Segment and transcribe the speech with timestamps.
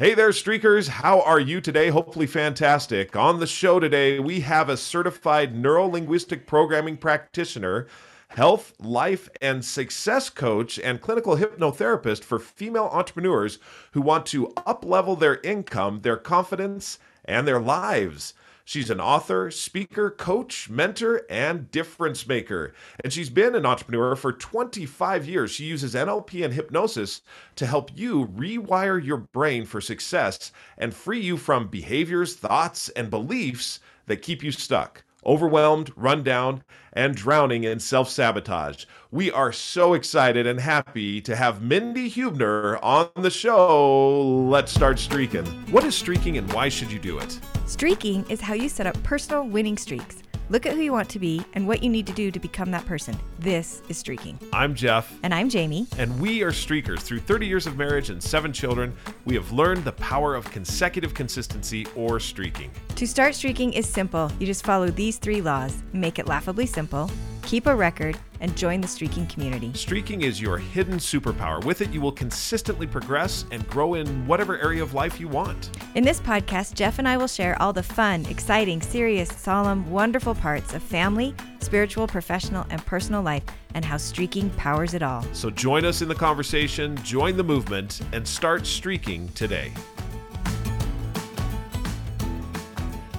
[0.00, 0.86] Hey there, streakers.
[0.86, 1.88] How are you today?
[1.88, 3.16] Hopefully, fantastic.
[3.16, 7.88] On the show today, we have a certified neuro linguistic programming practitioner,
[8.28, 13.58] health, life, and success coach, and clinical hypnotherapist for female entrepreneurs
[13.90, 18.34] who want to uplevel their income, their confidence, and their lives.
[18.68, 22.74] She's an author, speaker, coach, mentor, and difference maker.
[23.02, 25.52] And she's been an entrepreneur for 25 years.
[25.52, 27.22] She uses NLP and hypnosis
[27.56, 33.08] to help you rewire your brain for success and free you from behaviors, thoughts, and
[33.08, 38.84] beliefs that keep you stuck overwhelmed, run down, and drowning in self sabotage.
[39.10, 44.46] We are so excited and happy to have Mindy Hubner on the show.
[44.46, 45.46] Let's start streaking.
[45.70, 47.40] What is streaking and why should you do it?
[47.68, 50.22] Streaking is how you set up personal winning streaks.
[50.48, 52.70] Look at who you want to be and what you need to do to become
[52.70, 53.14] that person.
[53.40, 54.38] This is Streaking.
[54.54, 55.14] I'm Jeff.
[55.22, 55.86] And I'm Jamie.
[55.98, 57.00] And we are Streakers.
[57.00, 58.96] Through 30 years of marriage and seven children,
[59.26, 62.70] we have learned the power of consecutive consistency or streaking.
[62.96, 64.32] To start streaking is simple.
[64.38, 67.10] You just follow these three laws make it laughably simple,
[67.42, 69.72] keep a record, and join the streaking community.
[69.74, 71.64] Streaking is your hidden superpower.
[71.64, 75.70] With it, you will consistently progress and grow in whatever area of life you want.
[75.94, 80.34] In this podcast, Jeff and I will share all the fun, exciting, serious, solemn, wonderful
[80.34, 83.42] parts of family, spiritual, professional, and personal life,
[83.74, 85.24] and how streaking powers it all.
[85.32, 89.72] So join us in the conversation, join the movement, and start streaking today.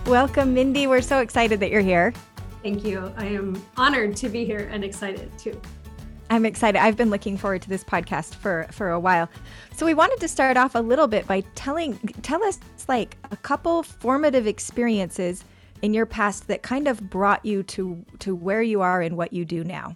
[0.06, 0.88] Welcome, Mindy.
[0.88, 2.14] We're so excited that you're here.
[2.63, 3.13] Thank you.
[3.17, 5.59] I am honored to be here and excited too.
[6.29, 6.79] I'm excited.
[6.79, 9.29] I've been looking forward to this podcast for for a while.
[9.75, 13.37] So we wanted to start off a little bit by telling tell us like a
[13.37, 15.43] couple formative experiences
[15.81, 19.33] in your past that kind of brought you to to where you are and what
[19.33, 19.95] you do now.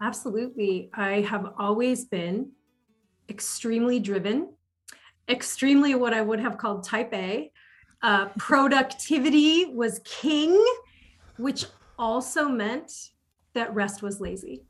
[0.00, 0.90] Absolutely.
[0.94, 2.50] I have always been
[3.28, 4.54] extremely driven,
[5.28, 7.52] extremely what I would have called type A.
[8.02, 10.52] Uh, productivity was king
[11.36, 11.66] which
[11.98, 12.92] also meant
[13.54, 14.62] that rest was lazy.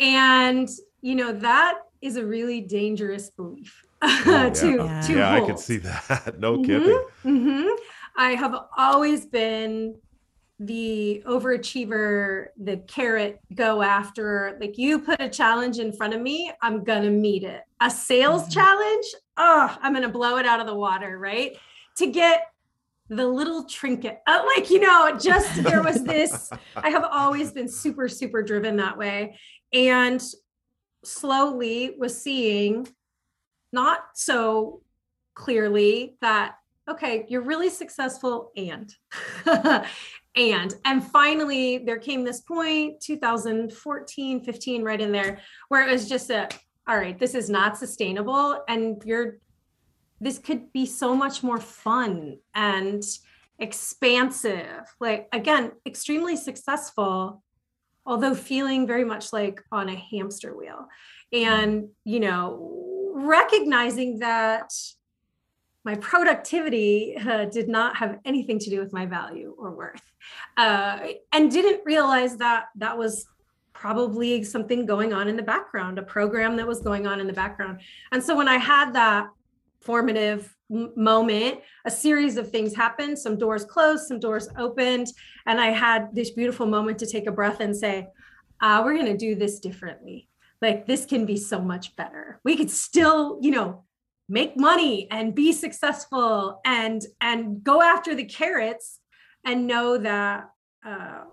[0.00, 0.68] And,
[1.00, 4.50] you know, that is a really dangerous belief oh, yeah.
[4.50, 5.00] to, yeah.
[5.02, 5.42] to yeah, hold.
[5.42, 6.34] I can see that.
[6.38, 7.04] no mm-hmm, kidding.
[7.24, 7.68] Mm-hmm.
[8.16, 9.96] I have always been
[10.60, 14.56] the overachiever, the carrot go after.
[14.60, 17.62] Like you put a challenge in front of me, I'm gonna meet it.
[17.80, 18.52] A sales mm-hmm.
[18.52, 19.06] challenge,
[19.36, 21.56] oh, I'm gonna blow it out of the water, right?
[21.98, 22.52] To get
[23.08, 27.68] the little trinket uh, like you know just there was this i have always been
[27.68, 29.38] super super driven that way.
[29.72, 30.22] And
[31.04, 32.86] slowly was seeing
[33.72, 34.82] not so
[35.34, 36.54] clearly that
[36.88, 38.92] okay you're really successful and
[40.36, 46.08] and and finally there came this point 2014 15 right in there where it was
[46.08, 46.48] just a
[46.88, 49.38] all right this is not sustainable and you're
[50.20, 53.02] this could be so much more fun and
[53.58, 54.94] expansive.
[55.00, 57.42] Like again extremely successful
[58.06, 60.88] although feeling very much like on a hamster wheel.
[61.32, 64.72] And you know recognizing that
[65.84, 70.02] my productivity uh, did not have anything to do with my value or worth.
[70.56, 70.98] Uh,
[71.32, 73.26] and didn't realize that that was
[73.72, 77.32] probably something going on in the background a program that was going on in the
[77.32, 77.80] background.
[78.12, 79.28] And so when i had that
[79.80, 85.06] formative moment a series of things happened some doors closed some doors opened
[85.46, 88.06] and i had this beautiful moment to take a breath and say
[88.60, 90.28] uh, we're going to do this differently.
[90.60, 92.40] Like this can be so much better.
[92.44, 93.84] We could still you know
[94.28, 99.00] make money and be successful and and go after the carrots
[99.44, 100.50] and know that
[100.84, 101.24] uh,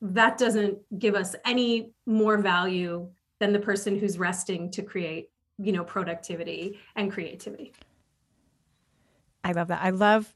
[0.00, 3.08] that doesn't give us any more value
[3.38, 7.72] than the person who's resting to create you know productivity and creativity
[9.44, 9.82] I love that.
[9.82, 10.34] I love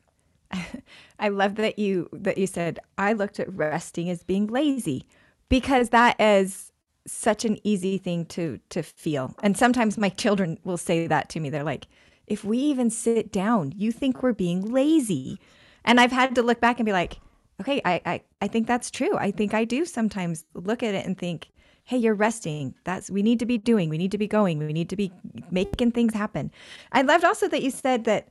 [1.19, 5.07] I love that you that you said I looked at resting as being lazy
[5.49, 6.73] because that is
[7.07, 9.35] such an easy thing to to feel.
[9.43, 11.51] And sometimes my children will say that to me.
[11.51, 11.87] They're like,
[12.27, 15.39] "If we even sit down, you think we're being lazy."
[15.85, 17.19] And I've had to look back and be like,
[17.61, 19.17] "Okay, I I, I think that's true.
[19.17, 21.49] I think I do sometimes look at it and think,
[21.87, 24.73] hey you're resting that's we need to be doing we need to be going we
[24.73, 25.13] need to be
[25.51, 26.51] making things happen
[26.93, 28.29] i loved also that you said that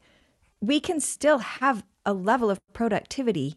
[0.65, 3.55] we can still have a level of productivity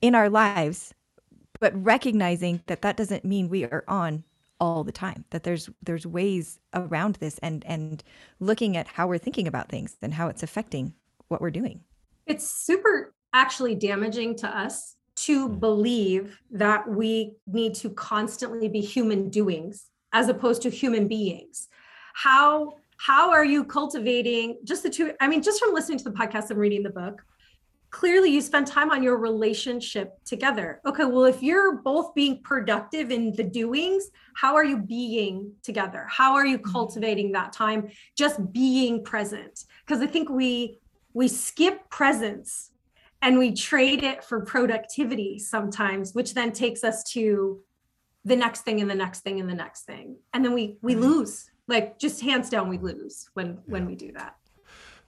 [0.00, 0.94] in our lives
[1.60, 4.24] but recognizing that that doesn't mean we are on
[4.60, 8.02] all the time that there's there's ways around this and and
[8.40, 10.94] looking at how we're thinking about things and how it's affecting
[11.28, 11.80] what we're doing.
[12.26, 15.58] It's super actually damaging to us to hmm.
[15.58, 21.68] believe that we need to constantly be human doings as opposed to human beings.
[22.14, 26.10] How how are you cultivating just the two i mean just from listening to the
[26.10, 27.24] podcast and reading the book
[27.94, 30.80] clearly you spend time on your relationship together.
[30.84, 36.04] Okay, well, if you're both being productive in the doings, how are you being together?
[36.10, 36.72] How are you mm-hmm.
[36.72, 37.88] cultivating that time
[38.18, 39.66] just being present?
[39.86, 40.80] Because I think we
[41.12, 42.72] we skip presence
[43.22, 47.60] and we trade it for productivity sometimes, which then takes us to
[48.24, 50.16] the next thing and the next thing and the next thing.
[50.32, 51.04] And then we we mm-hmm.
[51.04, 51.48] lose.
[51.66, 54.36] Like just hands down we lose when when we do that.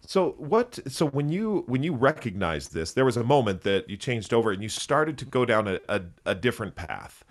[0.07, 0.79] So what?
[0.89, 4.53] So when you when you recognized this, there was a moment that you changed over
[4.53, 7.25] and you started to go down a, a, a different path,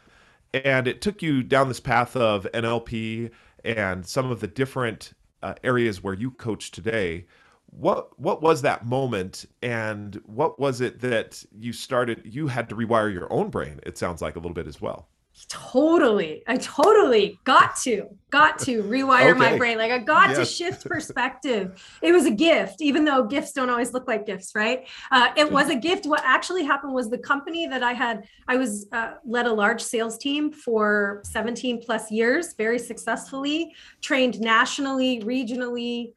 [0.54, 3.32] and it took you down this path of NLP
[3.64, 7.26] and some of the different uh, areas where you coach today.
[7.68, 12.22] What what was that moment, and what was it that you started?
[12.26, 13.80] You had to rewire your own brain.
[13.84, 15.08] It sounds like a little bit as well
[15.50, 16.44] totally.
[16.48, 19.40] I totally got to got to rewire okay.
[19.40, 19.78] my brain.
[19.78, 20.38] Like i got yes.
[20.38, 21.82] to shift perspective.
[22.02, 24.88] It was a gift even though gifts don't always look like gifts right?
[25.12, 26.06] Uh, it was a gift.
[26.06, 29.82] What actually happened was the company that i had i was uh, led a large
[29.82, 36.14] sales team for 17 plus years very successfully trained nationally regionally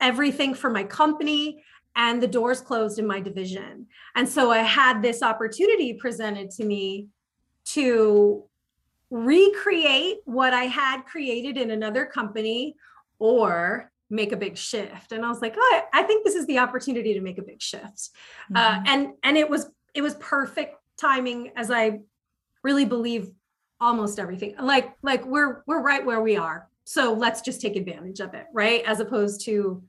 [0.00, 1.62] everything for my company
[1.96, 3.86] and the doors closed in my division.
[4.14, 7.08] And so i had this opportunity presented to me
[7.66, 8.44] to
[9.14, 12.74] recreate what I had created in another company
[13.20, 15.12] or make a big shift.
[15.12, 17.62] And i was like oh i think this is the opportunity to make a big
[17.62, 18.10] shift.
[18.54, 18.86] Uh, mm-hmm.
[18.86, 22.00] uh, and and it was it was perfect timing as i
[22.64, 23.30] really believe
[23.80, 24.56] almost everything.
[24.60, 26.68] Like like we're we're right where we are.
[26.82, 28.82] So let's just take advantage of it right?
[28.84, 29.82] As opposed to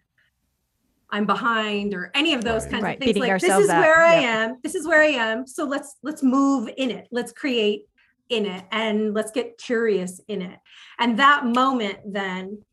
[1.10, 2.72] i'm behind or any of those right.
[2.72, 2.98] kinds right.
[2.98, 3.14] of things.
[3.14, 3.82] Beating like this is up.
[3.82, 4.58] where i am.
[4.62, 5.48] This is where i am.
[5.48, 7.08] So let's let's move in it.
[7.12, 7.88] Let's create
[8.30, 10.60] in it and let's get curious in it.
[11.00, 12.64] And that moment, then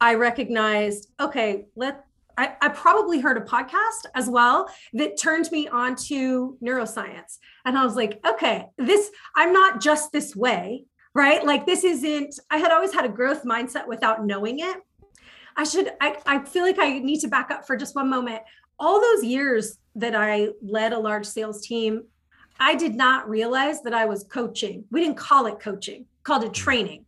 [0.00, 2.04] I recognized, okay, let
[2.38, 7.38] I, I, probably heard a podcast as well that turned me on to neuroscience.
[7.66, 10.84] And I was like, okay, this, I'm not just this way,
[11.14, 11.44] right?
[11.44, 14.78] Like, this isn't, I had always had a growth mindset without knowing it.
[15.56, 18.40] I should, I, I feel like I need to back up for just one moment.
[18.78, 22.04] All those years that I led a large sales team
[22.62, 24.84] I did not realize that I was coaching.
[24.92, 27.06] We didn't call it coaching, called it training.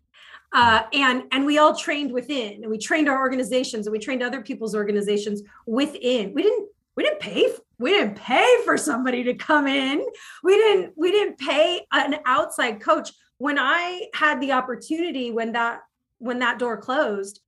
[0.52, 4.22] Uh, and and we all trained within, and we trained our organizations, and we trained
[4.22, 6.34] other people's organizations within.
[6.34, 10.04] We didn't we didn't pay we didn't pay for somebody to come in.
[10.42, 13.12] We didn't we didn't pay an outside coach.
[13.38, 15.82] When I had the opportunity, when that
[16.18, 17.40] when that door closed,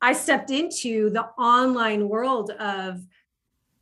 [0.00, 3.02] I stepped into the online world of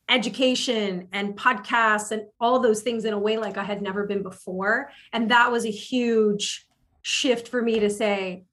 [0.09, 4.23] education and podcasts and all those things in a way like I had never been
[4.23, 4.91] before.
[5.13, 6.67] And that was a huge
[7.03, 8.45] shift for me to say,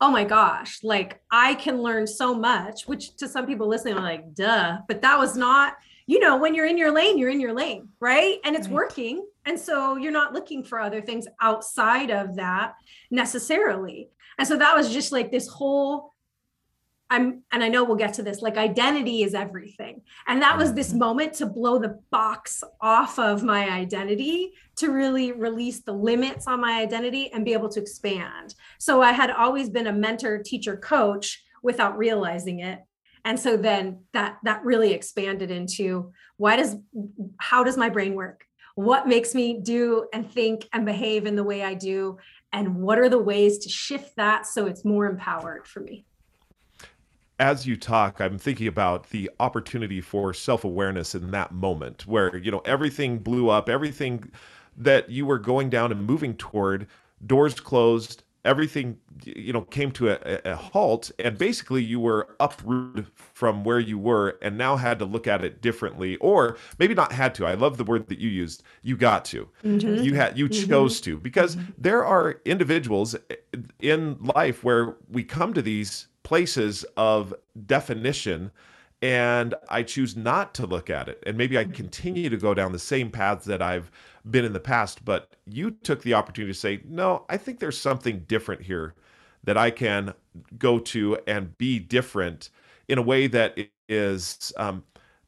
[0.00, 4.02] oh my gosh, like I can learn so much, which to some people listening are
[4.02, 4.78] like, duh.
[4.86, 7.88] But that was not, you know, when you're in your lane, you're in your lane,
[7.98, 8.38] right?
[8.44, 8.74] And it's right.
[8.74, 9.26] working.
[9.46, 12.74] And so you're not looking for other things outside of that
[13.10, 14.10] necessarily.
[14.38, 16.12] And so that was just like this whole
[17.08, 20.02] I'm, and I know we'll get to this, like identity is everything.
[20.26, 20.98] And that was this mm-hmm.
[20.98, 26.60] moment to blow the box off of my identity to really release the limits on
[26.60, 28.54] my identity and be able to expand.
[28.78, 32.80] So I had always been a mentor, teacher, coach without realizing it.
[33.24, 36.76] And so then that that really expanded into why does
[37.38, 38.44] how does my brain work?
[38.76, 42.18] What makes me do and think and behave in the way I do?
[42.52, 46.06] And what are the ways to shift that so it's more empowered for me?
[47.38, 52.36] As you talk, I'm thinking about the opportunity for self awareness in that moment where,
[52.36, 54.30] you know, everything blew up, everything
[54.76, 56.86] that you were going down and moving toward,
[57.26, 61.10] doors closed, everything, you know, came to a, a halt.
[61.18, 65.44] And basically, you were uprooted from where you were and now had to look at
[65.44, 67.46] it differently, or maybe not had to.
[67.46, 68.62] I love the word that you used.
[68.82, 69.48] You got to.
[69.62, 70.04] Mm-hmm.
[70.04, 70.70] You had, you mm-hmm.
[70.70, 71.72] chose to, because mm-hmm.
[71.76, 73.14] there are individuals
[73.80, 77.32] in life where we come to these places of
[77.66, 78.50] definition
[79.00, 81.22] and I choose not to look at it.
[81.24, 83.92] And maybe I continue to go down the same paths that I've
[84.28, 85.04] been in the past.
[85.04, 88.94] But you took the opportunity to say, no, I think there's something different here
[89.44, 90.14] that I can
[90.58, 92.50] go to and be different
[92.88, 93.56] in a way that
[93.88, 94.82] is um,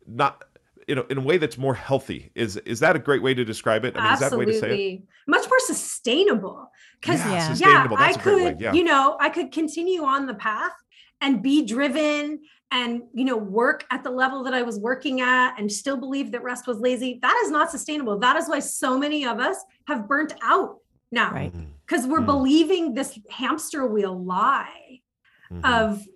[0.05, 0.43] not.
[0.89, 3.45] In a, in a way that's more healthy is is that a great way to
[3.45, 3.95] describe it?
[3.95, 4.55] I mean, Absolutely.
[4.55, 5.03] is that way to say it?
[5.27, 6.71] Much more sustainable.
[6.99, 8.73] Because yeah, yeah, I could, yeah.
[8.73, 10.73] you know, I could continue on the path
[11.21, 15.59] and be driven and you know work at the level that i was working at
[15.59, 18.99] and still believe that rest was lazy that is not sustainable that is why so
[18.99, 19.57] many of us
[19.87, 20.77] have burnt out
[21.11, 22.11] now because right.
[22.11, 22.27] we're mm-hmm.
[22.27, 25.01] believing this hamster wheel lie
[25.51, 25.65] mm-hmm.
[25.65, 26.07] of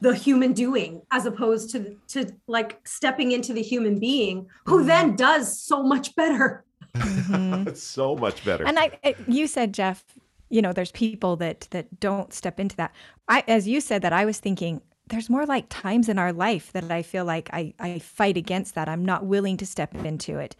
[0.00, 4.88] the human doing as opposed to to like stepping into the human being who mm-hmm.
[4.88, 6.64] then does so much better
[6.96, 7.68] mm-hmm.
[7.74, 10.04] so much better and i you said jeff
[10.50, 12.92] you know there's people that that don't step into that.
[13.28, 16.72] I as you said that i was thinking there's more like times in our life
[16.72, 18.88] that i feel like i i fight against that.
[18.88, 20.56] I'm not willing to step into it.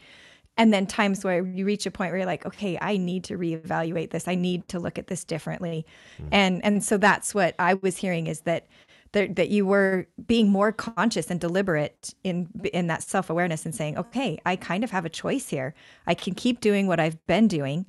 [0.57, 3.38] And then times where you reach a point where you're like okay i need to
[3.38, 4.28] reevaluate this.
[4.28, 5.87] I need to look at this differently.
[6.21, 6.28] Mm-hmm.
[6.33, 8.66] and and so that's what i was hearing is that
[9.12, 13.97] that, that you were being more conscious and deliberate in in that self-awareness and saying
[13.97, 15.75] okay i kind of have a choice here.
[16.07, 17.87] I can keep doing what i've been doing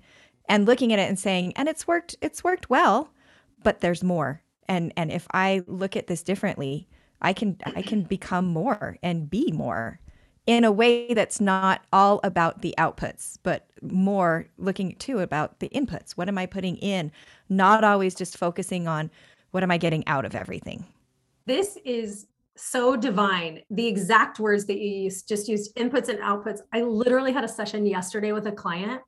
[0.50, 3.10] and looking at it and saying and it's worked it's worked well
[3.64, 6.88] but there's more and and if i look at this differently
[7.22, 10.00] i can i can become more and be more
[10.50, 15.70] in a way that's not all about the outputs, but more looking too about the
[15.70, 16.14] inputs.
[16.14, 17.12] What am I putting in?
[17.50, 19.12] Not always just focusing on
[19.52, 20.86] what am I getting out of everything.
[21.46, 22.26] This is
[22.56, 23.62] so divine.
[23.70, 26.62] The exact words that you used, just used inputs and outputs.
[26.74, 29.02] I literally had a session yesterday with a client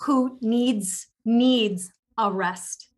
[0.00, 2.88] who needs needs a rest.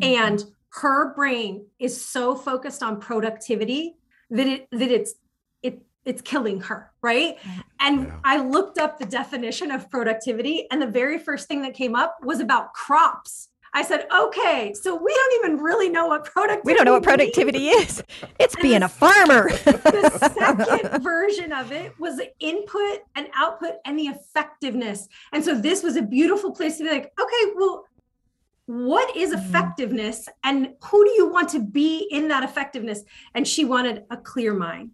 [0.00, 0.22] Mm-hmm.
[0.22, 3.96] And her brain is so focused on productivity
[4.30, 5.14] that it that it's
[5.62, 7.36] it it's killing her right
[7.80, 8.18] and yeah.
[8.24, 12.16] i looked up the definition of productivity and the very first thing that came up
[12.22, 16.74] was about crops i said okay so we don't even really know what productivity we
[16.74, 18.02] don't know what productivity is.
[18.38, 19.50] It's being a farmer.
[19.50, 25.08] the second version of it was the input and output and the effectiveness.
[25.32, 27.84] And so this was a beautiful place to be like okay well
[28.66, 29.44] what is mm-hmm.
[29.44, 33.02] effectiveness and who do you want to be in that effectiveness?
[33.34, 34.92] And she wanted a clear mind.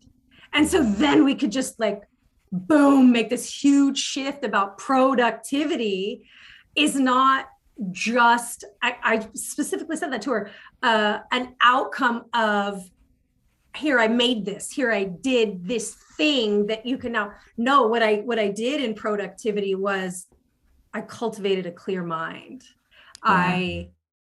[0.54, 2.02] And so then we could just like,
[2.50, 6.24] boom, make this huge shift about productivity
[6.74, 7.48] is not
[7.92, 10.50] just, I, I specifically said that to her,
[10.82, 12.82] uh, an outcome of
[13.76, 18.02] here I made this, here I did this thing that you can now know what
[18.02, 20.26] I what I did in productivity was
[20.94, 22.62] I cultivated a clear mind.
[23.24, 23.32] Yeah.
[23.32, 23.90] I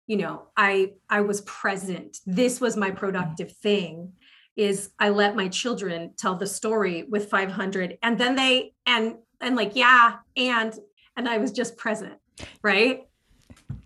[0.06, 2.18] you know, I I was present.
[2.26, 4.12] This was my productive thing
[4.56, 9.56] is I let my children tell the story with 500 and then they and and
[9.56, 10.74] like yeah and
[11.16, 12.14] and I was just present
[12.62, 13.04] right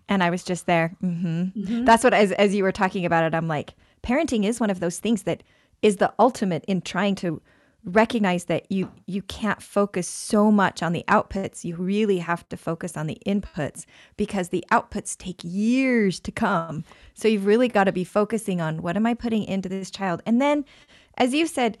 [0.09, 1.59] and I was just there mm-hmm.
[1.59, 1.85] Mm-hmm.
[1.85, 4.79] that's what as as you were talking about it I'm like parenting is one of
[4.79, 5.43] those things that
[5.81, 7.41] is the ultimate in trying to
[7.87, 11.63] recognize that you you can't focus so much on the outputs.
[11.63, 13.85] You really have to focus on the inputs
[14.17, 16.83] because the outputs take years to come.
[17.13, 20.21] So you've really got to be focusing on what am i putting into this child?
[20.25, 20.65] And then
[21.17, 21.77] as you said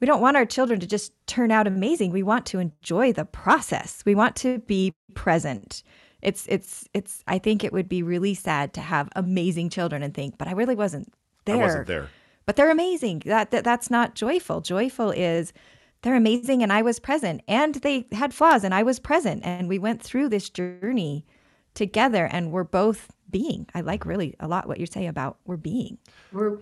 [0.00, 2.10] we don't want our children to just turn out amazing.
[2.10, 4.02] We want to enjoy the process.
[4.06, 5.82] We want to be present
[6.22, 10.14] it's it's it's i think it would be really sad to have amazing children and
[10.14, 11.12] think but i really wasn't
[11.44, 12.08] there I wasn't there
[12.50, 13.22] but they're amazing.
[13.26, 14.60] That, that that's not joyful.
[14.60, 15.52] Joyful is
[16.02, 19.68] they're amazing and I was present and they had flaws and I was present and
[19.68, 21.24] we went through this journey
[21.74, 23.68] together and we're both being.
[23.72, 25.98] I like really a lot what you say about we're being.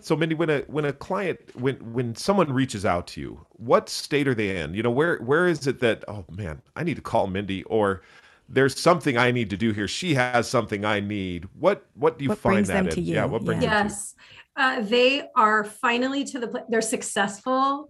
[0.00, 3.88] So Mindy, when a when a client when when someone reaches out to you, what
[3.88, 4.74] state are they in?
[4.74, 8.02] You know, where where is it that oh man, I need to call Mindy or
[8.48, 9.88] there's something I need to do here.
[9.88, 11.48] She has something I need.
[11.58, 13.04] What what do you what find that in?
[13.04, 13.70] Yeah, what brings yeah.
[13.70, 14.12] them yes.
[14.12, 14.64] to you?
[14.64, 17.88] Uh, they are finally to the they're successful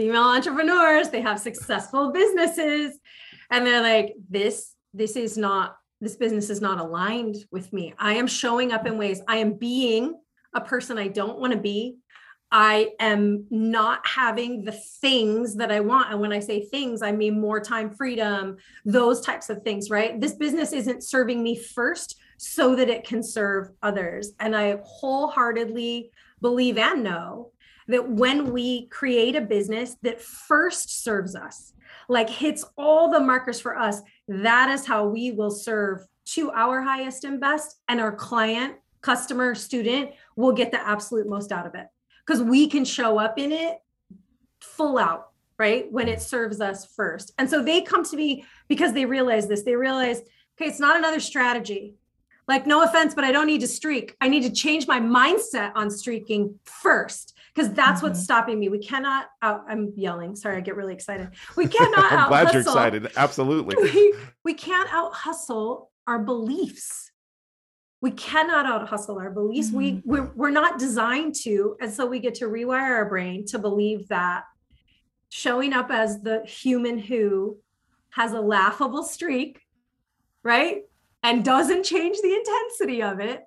[0.00, 2.98] female entrepreneurs they have successful businesses
[3.50, 8.14] and they're like this this is not this business is not aligned with me i
[8.14, 10.18] am showing up in ways i am being
[10.54, 11.96] a person i don't want to be
[12.52, 17.12] i am not having the things that i want and when i say things i
[17.12, 22.16] mean more time freedom those types of things right this business isn't serving me first
[22.42, 24.32] so that it can serve others.
[24.40, 27.52] And I wholeheartedly believe and know
[27.86, 31.74] that when we create a business that first serves us,
[32.08, 36.80] like hits all the markers for us, that is how we will serve to our
[36.80, 37.78] highest and best.
[37.88, 41.88] And our client, customer, student will get the absolute most out of it
[42.30, 43.78] because we can show up in it
[44.60, 48.92] full out right when it serves us first and so they come to me because
[48.92, 50.20] they realize this they realize
[50.56, 51.94] okay it's not another strategy
[52.50, 54.16] like, no offense, but I don't need to streak.
[54.20, 58.08] I need to change my mindset on streaking first because that's mm-hmm.
[58.08, 58.68] what's stopping me.
[58.68, 60.34] We cannot out, I'm yelling.
[60.34, 61.30] Sorry, I get really excited.
[61.56, 63.08] We cannot I'm glad you're excited.
[63.16, 63.76] Absolutely.
[63.80, 67.12] We, we can't out hustle our beliefs.
[68.00, 69.68] We cannot out hustle our beliefs.
[69.68, 69.76] Mm-hmm.
[69.76, 71.76] We we're, we're not designed to.
[71.80, 74.44] And so we get to rewire our brain to believe that
[75.28, 77.58] showing up as the human who
[78.10, 79.60] has a laughable streak,
[80.42, 80.82] right?
[81.22, 83.44] and doesn't change the intensity of it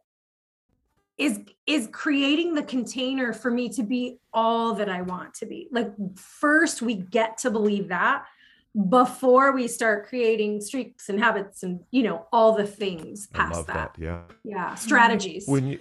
[1.17, 5.67] is is creating the container for me to be all that I want to be.
[5.71, 8.25] Like first we get to believe that
[8.89, 13.93] before we start creating streaks and habits and you know all the things past that.
[13.95, 14.01] that.
[14.01, 14.21] Yeah.
[14.43, 15.47] Yeah, strategies.
[15.47, 15.79] When you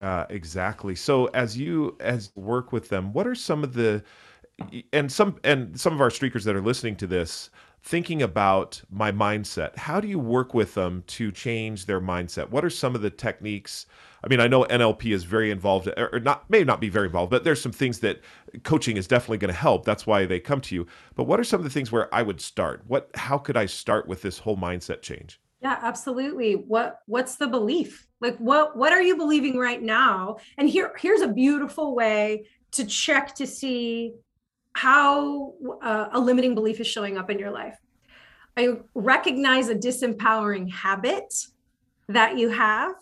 [0.00, 0.94] uh, exactly.
[0.94, 4.02] So as you as work with them, what are some of the
[4.92, 7.50] and some and some of our streakers that are listening to this
[7.84, 9.76] thinking about my mindset.
[9.76, 12.48] How do you work with them to change their mindset?
[12.48, 13.84] What are some of the techniques?
[14.24, 17.30] I mean i know nlp is very involved or not may not be very involved
[17.30, 18.22] but there's some things that
[18.62, 19.84] coaching is definitely going to help.
[19.84, 20.86] That's why they come to you.
[21.14, 22.82] But what are some of the things where i would start?
[22.86, 25.38] What how could i start with this whole mindset change?
[25.60, 26.54] Yeah absolutely.
[26.54, 28.06] What what's the belief?
[28.22, 30.38] Like what what are you believing right now?
[30.56, 34.14] And here here's a beautiful way to check to see
[34.74, 37.78] how uh, a limiting belief is showing up in your life.
[38.56, 41.34] I recognize a disempowering habit
[42.08, 42.94] that you have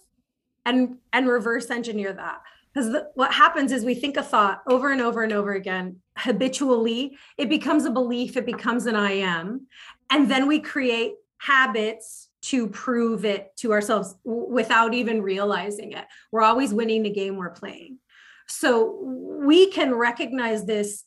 [0.65, 2.41] and and reverse engineer that.
[2.73, 5.97] Because what happens is we think a thought over and over and over again.
[6.17, 9.67] Habitually it becomes a belief it becomes an i am
[10.11, 16.05] and then we create habits to prove it to ourselves without even realizing it.
[16.31, 17.99] We're always winning the game we're playing.
[18.47, 21.05] So we can recognize this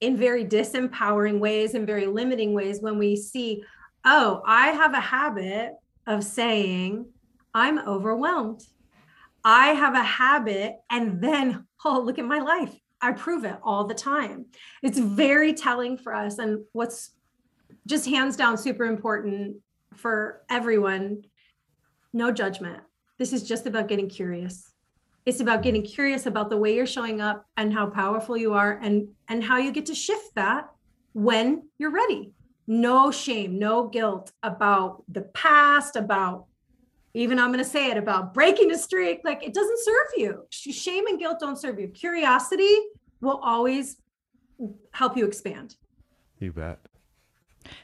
[0.00, 3.64] in very disempowering ways and very limiting ways when we see,
[4.04, 5.72] oh, I have a habit
[6.06, 7.06] of saying,
[7.54, 8.62] I'm overwhelmed.
[9.44, 12.74] I have a habit, and then, oh, look at my life.
[13.00, 14.46] I prove it all the time.
[14.82, 16.38] It's very telling for us.
[16.38, 17.10] And what's
[17.86, 19.56] just hands down super important
[19.94, 21.22] for everyone
[22.14, 22.80] no judgment.
[23.18, 24.73] This is just about getting curious
[25.26, 28.78] it's about getting curious about the way you're showing up and how powerful you are
[28.82, 30.70] and and how you get to shift that
[31.12, 32.32] when you're ready.
[32.66, 36.46] No shame no guilt about the past about
[37.16, 39.20] even i'm going to say it about breaking a streak.
[39.24, 40.46] Like it doesn't serve you.
[40.50, 41.88] Shame and guilt don't serve you.
[41.88, 42.76] Curiosity
[43.20, 43.96] will always
[44.92, 45.76] help you expand.
[46.38, 46.80] You bet.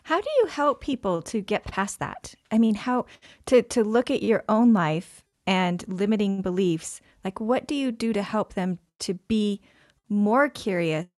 [0.02, 2.34] How do you help people to get past that?
[2.50, 3.06] I mean how
[3.46, 8.12] to to look at your own life and limiting beliefs like, what do you do
[8.12, 9.60] to help them to be
[10.08, 11.08] more curious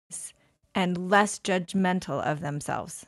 [0.75, 3.05] and less judgmental of themselves?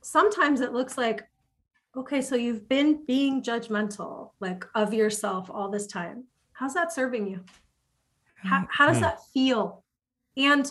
[0.00, 1.22] Sometimes it looks like,
[1.96, 6.24] okay, so you've been being judgmental, like of yourself all this time.
[6.52, 7.44] How's that serving you?
[8.42, 9.02] How, how does hmm.
[9.02, 9.84] that feel?
[10.36, 10.70] And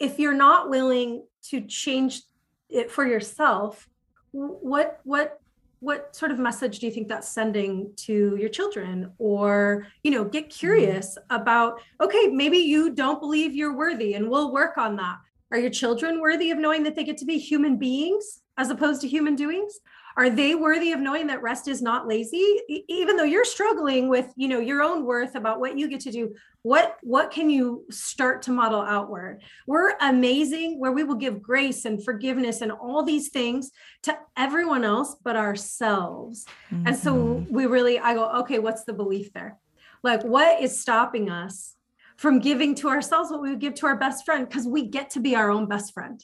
[0.00, 2.22] if you're not willing to change
[2.68, 3.88] it for yourself,
[4.32, 5.40] what what
[5.80, 9.12] what sort of message do you think that's sending to your children?
[9.18, 11.40] Or you know get curious mm-hmm.
[11.40, 15.18] about okay maybe you don't believe you're worthy and we'll work on that.
[15.50, 19.00] Are your children worthy of knowing that they get to be human beings as opposed
[19.00, 19.80] to human doings
[20.16, 22.60] are they worthy of knowing that rest is not lazy?
[22.88, 26.12] Even though you're struggling with you know your own worth about what you get to
[26.12, 29.42] do what what can you start to model outward?
[29.66, 33.70] We're amazing where we will give grace and forgiveness and all these things
[34.02, 36.44] to everyone else but ourselves.
[36.70, 36.88] Mm-hmm.
[36.88, 37.54] and so mm-hmm.
[37.54, 39.58] we really i go okay what's the belief there?
[40.02, 41.76] Like what is stopping us
[42.16, 44.46] from giving to ourselves what we would give to our best friend?
[44.46, 46.22] Because we get to be our own best friend.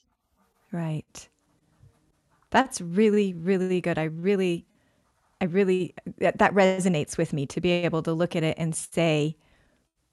[0.71, 1.29] Right
[2.57, 3.99] that's really, really good.
[3.99, 4.65] I really,
[5.43, 8.75] I really, that, that resonates with me to be able to look at it and
[8.75, 9.37] say,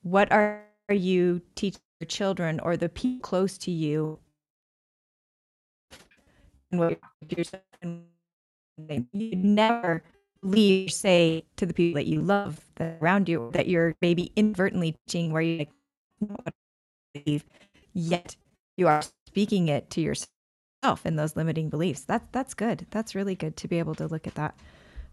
[0.01, 4.19] what are you teaching your children or the people close to you?
[6.69, 6.99] And what
[9.13, 10.03] you never
[10.41, 14.97] leave say to the people that you love that around you that you're maybe inadvertently
[15.07, 15.65] teaching where you
[16.35, 16.53] like
[17.93, 18.35] yet
[18.75, 20.32] you are speaking it to yourself
[21.05, 22.01] and those limiting beliefs.
[22.01, 22.85] That's that's good.
[22.91, 24.55] That's really good to be able to look at that.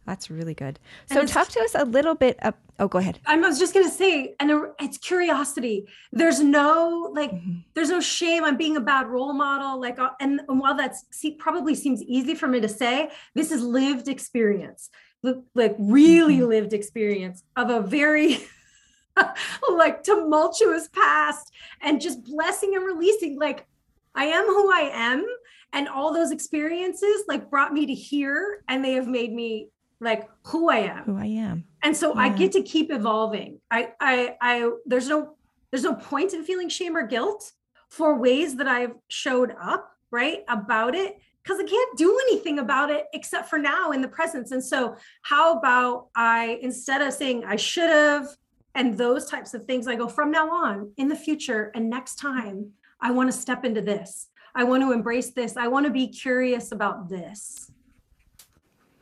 [0.07, 0.79] That's really good.
[1.07, 2.39] So talk to us a little bit.
[2.43, 3.21] Of, oh, go ahead.
[3.27, 5.87] I was just going to say, and it's curiosity.
[6.11, 7.59] There's no like, mm-hmm.
[7.75, 9.81] there's no shame on being a bad role model.
[9.81, 13.53] Like, uh, and, and while that's see, probably seems easy for me to say, this
[13.53, 14.91] is lived experience,
[15.55, 16.49] like really mm-hmm.
[16.49, 18.39] lived experience of a very
[19.71, 21.53] like tumultuous past
[21.83, 23.39] and just blessing and releasing.
[23.39, 23.67] Like,
[24.15, 25.27] I am who I am
[25.73, 29.69] and all those experiences like brought me to here and they have made me
[30.01, 31.05] like who I am.
[31.05, 31.65] Who I am.
[31.83, 32.23] And so yeah.
[32.23, 33.61] I get to keep evolving.
[33.71, 35.37] I I I there's no
[35.71, 37.53] there's no point in feeling shame or guilt
[37.89, 40.45] for ways that I've showed up, right?
[40.49, 44.53] About it because I can't do anything about it except for now in the presence.
[44.53, 48.29] And so how about I instead of saying I should have
[48.75, 52.17] and those types of things I go from now on in the future and next
[52.17, 55.57] time I want to step into this I want to embrace this.
[55.57, 57.71] I want to be curious about this.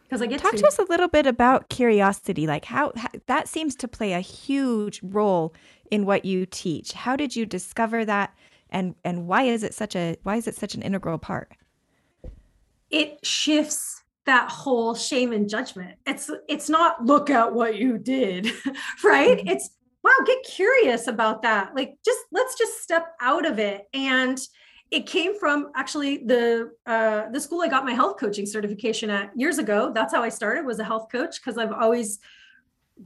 [0.04, 2.46] because I get Talk to, to us a little bit about curiosity.
[2.46, 5.54] Like how, how that seems to play a huge role
[5.90, 6.92] in what you teach.
[6.92, 8.34] How did you discover that,
[8.70, 11.52] and and why is it such a why is it such an integral part?
[12.90, 15.98] it shifts that whole shame and judgment.
[16.06, 18.46] It's it's not look at what you did,
[19.04, 19.38] right?
[19.38, 19.50] Mhm.
[19.50, 19.70] It's
[20.02, 21.74] wow, get curious about that.
[21.74, 23.88] Like just let's just step out of it.
[23.92, 24.38] And
[24.90, 29.30] it came from actually the uh, the school I got my health coaching certification at
[29.38, 29.92] years ago.
[29.94, 32.18] That's how I started was a health coach because I've always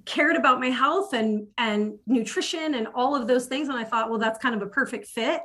[0.04, 3.68] cared about my health and and nutrition and all of those things.
[3.68, 5.42] And I thought, well, that's kind of a perfect fit.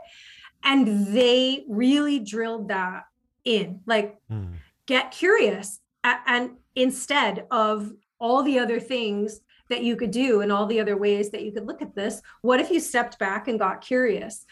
[0.63, 3.03] And they really drilled that
[3.45, 4.53] in like Hmm.
[4.85, 10.51] get curious A- and instead of all the other things that you could do and
[10.51, 13.47] all the other ways that you could look at this what if you stepped back
[13.47, 14.45] and got curious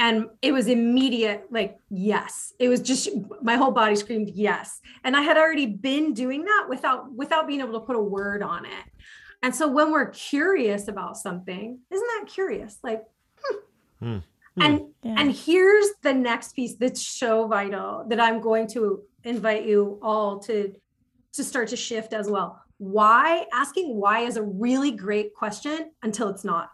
[0.00, 3.08] and it was immediate like yes it was just
[3.42, 7.60] my whole body screamed yes and i had already been doing that without without being
[7.60, 8.84] able to put a word on it
[9.42, 13.02] and so when we're curious about something isn't that curious like
[14.00, 14.18] Hmm.
[14.60, 15.14] and Yeah.
[15.18, 20.38] and here's the next piece that's so vital that I'm going to invite you all
[20.40, 20.74] to
[21.34, 22.60] to start to shift as well.
[22.78, 23.46] Why?
[23.52, 26.70] Asking why is a really great question until it's not.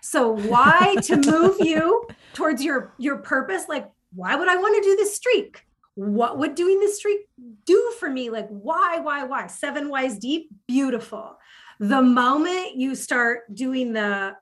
[0.00, 4.88] So why to move you towards your your purpose like why would I want to
[4.88, 5.64] do this streak?
[5.96, 7.20] What would doing this streak
[7.64, 8.30] do for me?
[8.30, 9.46] Like why why why?
[9.46, 11.38] 7 whys deep, beautiful.
[11.80, 14.36] The moment you start doing the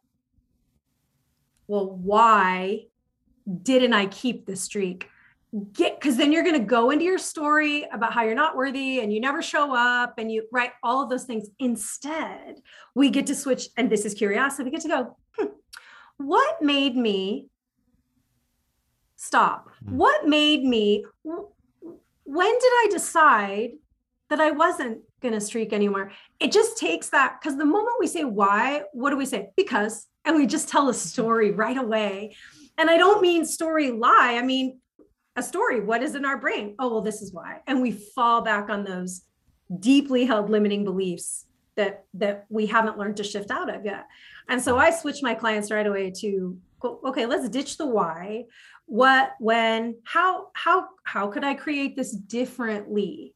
[1.67, 2.87] well why
[3.63, 5.09] didn't I keep the streak?
[5.75, 9.01] Get because then you're going to go into your story about how you're not worthy
[9.01, 11.49] and you never show up and you write all of those things.
[11.59, 12.63] Instead,
[12.95, 14.65] we get to switch, and this is curiosity.
[14.65, 15.17] We get to go,
[16.27, 17.49] what made me
[19.17, 19.69] stop?
[19.85, 19.97] Hmm.
[19.97, 23.71] What made me, when did I decide
[24.31, 26.13] that I wasn't going to streak anymore?
[26.41, 29.51] It just takes that because the moment we say why, what do we say?
[29.57, 32.37] Because, and we just tell a story right away.
[32.79, 34.39] And I don't mean story lie.
[34.41, 34.81] I mean
[35.37, 35.81] a story.
[35.81, 36.75] What is in our brain?
[36.79, 37.61] Oh, well, this is why.
[37.67, 39.23] And we fall back on those
[39.79, 44.07] deeply held limiting beliefs that that we haven't learned to shift out of yet.
[44.49, 48.45] And so I switch my clients right away to go, okay, let's ditch the why.
[48.87, 53.35] What, when, how, how, how could I create this differently?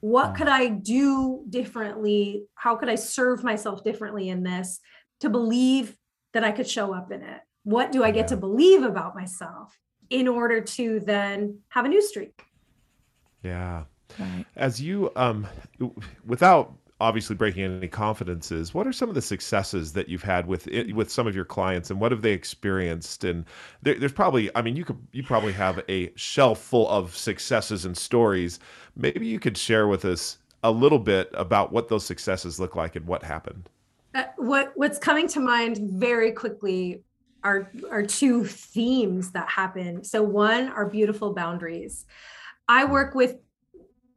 [0.00, 2.44] What could I do differently?
[2.54, 4.80] How could I serve myself differently in this
[5.20, 5.96] to believe
[6.34, 7.40] that I could show up in it?
[7.64, 9.76] What do I get to believe about myself
[10.10, 12.44] in order to then have a new streak?
[13.42, 13.84] Yeah.
[14.18, 14.46] Right.
[14.56, 15.46] As you, um,
[16.24, 20.66] without obviously breaking any confidences, what are some of the successes that you've had with
[20.68, 23.24] it, with some of your clients, and what have they experienced?
[23.24, 23.44] And
[23.82, 27.84] there, there's probably, I mean, you could you probably have a shelf full of successes
[27.84, 28.58] and stories.
[28.96, 32.96] Maybe you could share with us a little bit about what those successes look like
[32.96, 33.68] and what happened.
[34.14, 37.02] Uh, what what's coming to mind very quickly
[37.44, 40.02] are are two themes that happen.
[40.02, 42.06] So one are beautiful boundaries.
[42.66, 43.36] I work with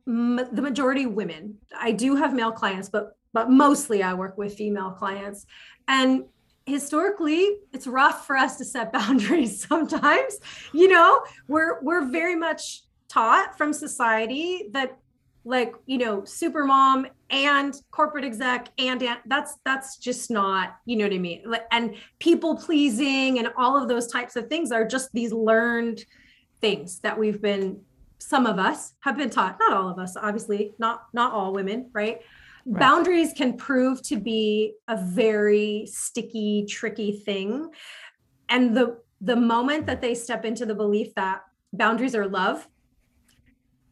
[0.08, 1.58] m- the majority women.
[1.78, 5.46] I do have male clients, but but mostly I work with female clients.
[5.88, 6.26] And
[6.66, 10.40] historically, it's rough for us to set boundaries sometimes.
[10.74, 14.98] You know, we're we're very much taught from society that
[15.44, 21.06] like you know super mom and corporate exec and, that's that's just not you know
[21.06, 25.10] what i mean and people pleasing and all of those types of things are just
[25.14, 26.06] these learned
[26.62, 27.82] things that we've been
[28.22, 31.90] some of us have been taught not all of us obviously not not all women
[31.94, 32.20] right,
[32.64, 32.80] Right.
[32.80, 37.70] boundaries can prove to be a very sticky tricky thing
[38.50, 41.42] and the the moment that they step into the belief that
[41.74, 42.68] boundaries are love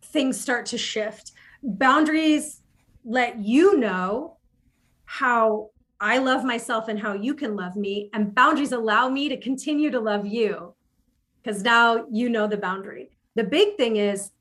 [0.04, 1.32] things start to shift
[1.63, 2.62] boundaries
[3.04, 4.38] let you know
[5.06, 8.10] how I love myself and how you can love me.
[8.13, 10.76] And boundaries allow me to continue to love you
[11.44, 13.10] because now you know the boundary.
[13.39, 14.32] The big thing is,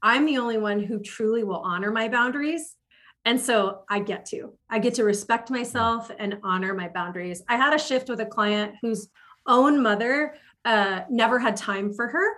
[0.00, 2.74] I'm the only one who truly will honor my boundaries.
[3.26, 7.42] And so I get to, I get to respect myself and honor my boundaries.
[7.50, 9.10] I had a shift with a client whose
[9.46, 12.32] own mother uh, never had time for her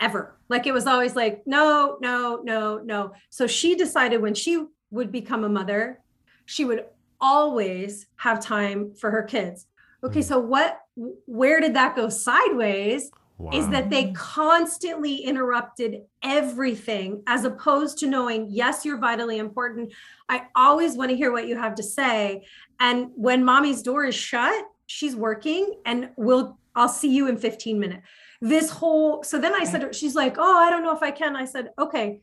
[0.00, 0.38] ever.
[0.48, 3.12] Like it was always like, no, no, no, no.
[3.28, 6.00] So she decided when she would become a mother,
[6.46, 6.86] she would
[7.20, 9.66] always have time for her kids.
[10.02, 10.24] Okay, Mm.
[10.24, 10.80] so what,
[11.26, 13.10] where did that go sideways?
[13.52, 19.92] Is that they constantly interrupted everything as opposed to knowing, yes, you're vitally important.
[20.28, 22.44] I always want to hear what you have to say.
[22.78, 27.78] And when mommy's door is shut, she's working and we'll, I'll see you in 15
[27.78, 28.06] minutes
[28.44, 31.36] this whole so then i said she's like oh i don't know if i can
[31.36, 32.20] i said okay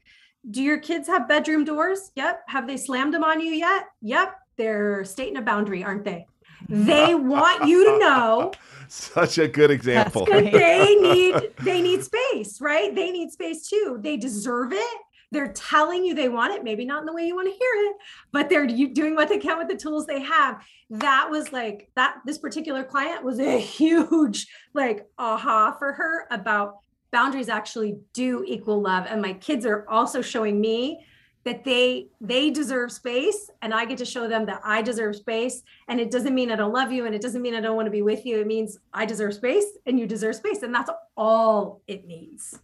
[0.49, 2.11] do your kids have bedroom doors?
[2.15, 2.43] Yep.
[2.47, 3.85] Have they slammed them on you yet?
[4.01, 4.35] Yep.
[4.57, 6.25] They're stating a boundary, aren't they?
[6.67, 8.51] They want you to know
[8.91, 10.25] Such a good example.
[10.25, 12.93] they need they need space, right?
[12.93, 13.99] They need space too.
[14.01, 14.97] They deserve it.
[15.31, 17.71] They're telling you they want it, maybe not in the way you want to hear
[17.85, 17.95] it,
[18.31, 20.65] but they're doing what they can with the tools they have.
[20.89, 22.15] That was like that.
[22.25, 26.79] This particular client was a huge like aha for her about
[27.11, 31.05] boundaries actually do equal love, and my kids are also showing me
[31.49, 35.63] that they they deserve space and i get to show them that i deserve space
[35.87, 37.87] and it doesn't mean i don't love you and it doesn't mean i don't want
[37.87, 40.91] to be with you it means i deserve space and you deserve space and that's
[41.17, 42.59] all it means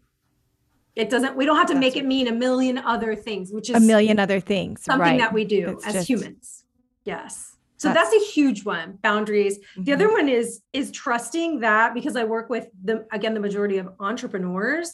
[0.95, 2.03] it doesn't we don't have to That's make right.
[2.03, 4.83] it mean a million other things which is a million other things.
[4.83, 5.19] something right.
[5.19, 6.63] that we do It's as just- humans
[7.05, 9.95] yes so That's- that's, a huge one boundaries the Mhm.
[9.95, 13.89] other one is is trusting that because i work with the again the majority of
[13.99, 14.93] entrepreneurs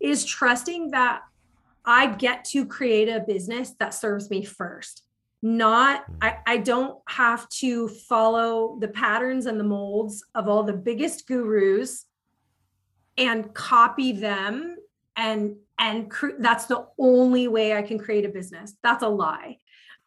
[0.00, 1.22] is trusting that
[1.84, 5.04] i get to create a business that serves me first
[5.42, 10.72] not I, I don't have to follow the patterns and the molds of all the
[10.72, 12.06] biggest gurus
[13.18, 14.76] and copy them
[15.16, 18.74] and and cre- that's the only way i can create a business.
[18.82, 19.58] That's a lie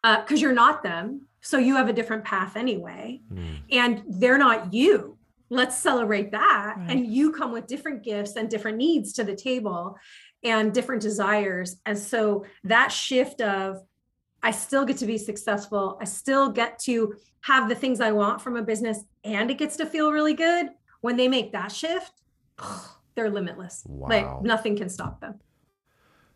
[0.02, 3.20] because you're not them so you have a different path anyway.
[3.32, 3.58] Mm.
[3.70, 5.18] and they're not you.
[5.48, 6.74] Let's celebrate that.
[6.76, 6.90] Right.
[6.90, 9.98] and you come with different gifts and different needs to the table
[10.44, 11.76] and different desires.
[11.86, 13.82] And so that shift of
[14.42, 15.98] i still get to be successful.
[16.00, 19.76] I still get to have the things i want from a business and it gets
[19.78, 20.68] to feel really good.
[21.00, 22.12] When they make that shift
[23.14, 23.82] they're limitless.
[23.86, 24.08] Wow.
[24.08, 25.40] like nothing can stop them.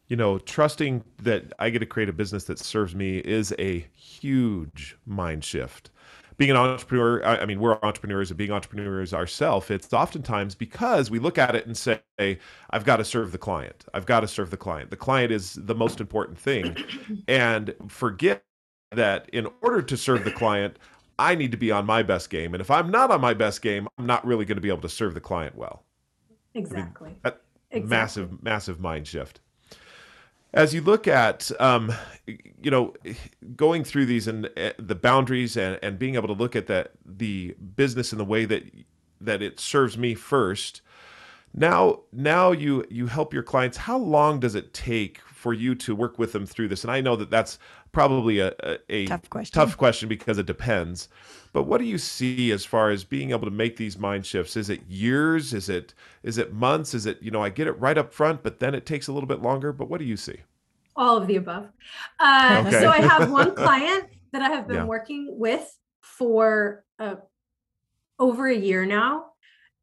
[0.09, 3.87] You know, trusting that I get to create a business that serves me is a
[3.95, 5.91] huge mind shift.
[6.41, 11.11] Being an entrepreneur, I I mean, we're entrepreneurs and being entrepreneurs ourselves, it's oftentimes because
[11.11, 12.01] we look at it and say,
[12.71, 13.85] I've got to serve the client.
[13.93, 14.89] I've got to serve the client.
[14.89, 16.75] The client is the most important thing.
[17.29, 18.43] and forget
[18.91, 20.79] that in order to serve the client,
[21.19, 22.55] I need to be on my best game.
[22.55, 24.81] And if I'm not on my best game, I'm not really going to be able
[24.81, 25.85] to serve the client well.
[26.55, 27.89] exactly that- Exactly.
[27.91, 29.41] massive massive mind shift
[30.53, 31.93] as you look at um,
[32.27, 32.95] you know
[33.57, 36.93] going through these and uh, the boundaries and, and being able to look at that
[37.05, 38.65] the business in the way that
[39.21, 40.83] that it serves me first
[41.55, 43.77] now now you you help your clients.
[43.77, 46.85] How long does it take for you to work with them through this?
[46.85, 47.59] And i know that that's
[47.93, 49.61] probably a, a, a Tough question.
[49.61, 51.09] tough question because it depends
[51.53, 54.57] but what do you see as far as being able to make these mind shifts
[54.57, 57.73] is it years is it is it months is it you know i get it
[57.81, 60.17] right up front but then it takes a little bit longer but what do you
[60.17, 60.39] see
[60.97, 61.69] all of the above.
[62.19, 62.71] Uh, Okay.
[62.83, 64.85] So I have one client that I have been Yeah.
[64.87, 65.67] working with
[66.03, 67.15] for uh,
[68.19, 69.27] over a year now,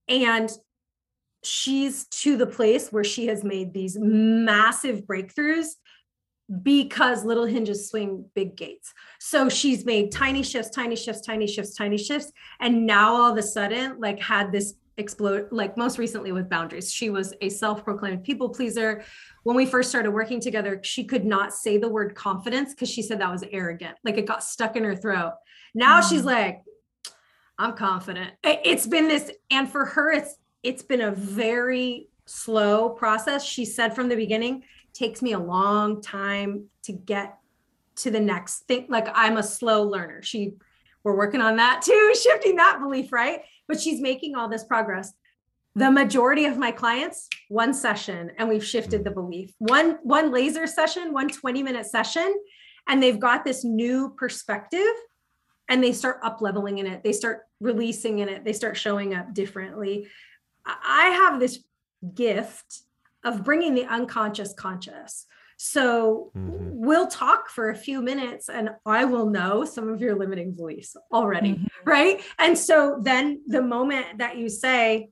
[0.08, 0.52] and
[1.44, 5.68] she's to the place where she has made these massive breakthroughs
[6.64, 8.94] because little hinges swing big gates.
[9.20, 13.38] So she's made tiny shifts, tiny shifts, tiny shifts, tiny shifts, and now all of
[13.38, 15.48] a sudden, like, had this explode.
[15.52, 19.04] Like most recently with boundaries, she was a self-proclaimed people pleaser
[19.44, 23.02] when we first started working together, she could not say the word confidence because she
[23.02, 23.96] said that was arrogant.
[24.04, 25.34] Like it got stuck in her throat.
[25.74, 26.26] Now she's Mm.
[26.26, 26.62] like,
[27.60, 28.32] I'm confident.
[28.44, 33.46] It's been this, and for her, it's it's been a very slow process.
[33.46, 34.64] She said from the beginning,
[34.98, 37.38] takes me a long time to get
[37.98, 38.88] to the next thing.
[38.90, 40.22] Like I'm a slow learner.
[40.22, 40.54] She
[41.04, 43.42] we're working on that too, shifting that belief, right?
[43.68, 45.14] But she's making all this progress
[45.78, 49.16] the majority of my clients one session and we've shifted the mm.
[49.16, 52.34] belief one one laser session one 20 minute session
[52.88, 54.82] and they've got this new perspective
[55.70, 59.14] and they start up leveling in it they start releasing in it they start showing
[59.14, 60.08] up differently
[60.66, 61.60] I- i have this
[62.16, 62.80] gift
[63.24, 65.26] of bringing the unconscious conscious.
[65.58, 66.72] So Mhm.
[66.74, 70.96] we'll talk for a few minutes and i will know some of your limiting beliefs
[71.12, 71.68] already Mhm.
[71.86, 72.22] right?
[72.38, 75.10] And so then the moment that you say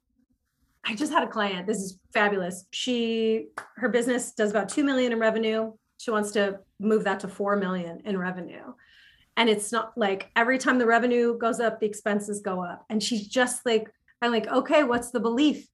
[0.87, 1.65] i just had a client.
[1.65, 2.67] This is fabulous.
[2.69, 5.73] She her business does about 2 million in revenue.
[5.97, 8.73] She wants to move that to 4 million in revenue.
[9.35, 12.85] And it's not like every time the revenue goes up the expenses go up.
[12.89, 13.91] And she's just like
[14.21, 15.67] i'm like okay what's the belief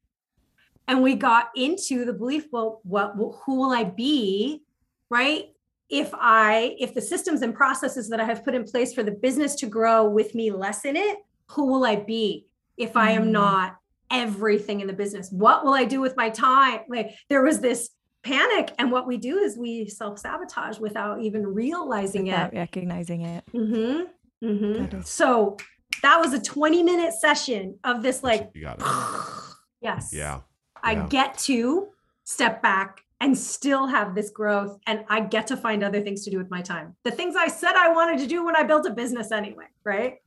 [0.91, 3.13] and we got into the belief well what
[3.45, 4.61] who will i be
[5.09, 5.45] right
[5.89, 9.11] if i if the systems and processes that i have put in place for the
[9.11, 12.45] business to grow with me lessen it who will i be
[12.77, 13.31] if i am Mm.
[13.31, 13.77] not
[14.11, 17.89] everything in the business what will i do with my time like there was this
[18.23, 22.31] panic and what we do is we self-sabotage without even realizing it.
[22.33, 23.43] Without it recognizing it.
[23.53, 24.45] mm-hmm.
[24.47, 24.73] Mm-hmm.
[24.83, 25.57] That is- so
[26.03, 28.85] that was a 20 minute session of this like you got it
[29.81, 30.41] yes yeah
[30.83, 31.07] I Yeah.
[31.07, 31.89] get to
[32.23, 36.31] step back and still have this growth and i get to find other things to
[36.31, 36.95] do with my time.
[37.03, 40.21] The things i said i wanted to do when i built a business anyway right?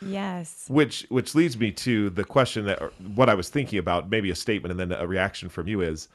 [0.00, 0.66] Yes.
[0.68, 2.80] Which which leads me to the question that
[3.16, 6.08] what i was thinking about maybe a statement and then a reaction from you is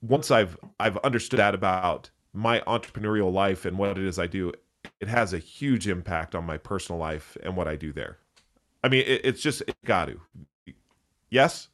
[0.00, 4.52] once i've i've understood that about my entrepreneurial life and what it is i do
[5.00, 8.18] it has a huge impact on my personal life and what i do there.
[8.84, 10.20] I mean it, it's just it got to
[11.30, 11.68] yes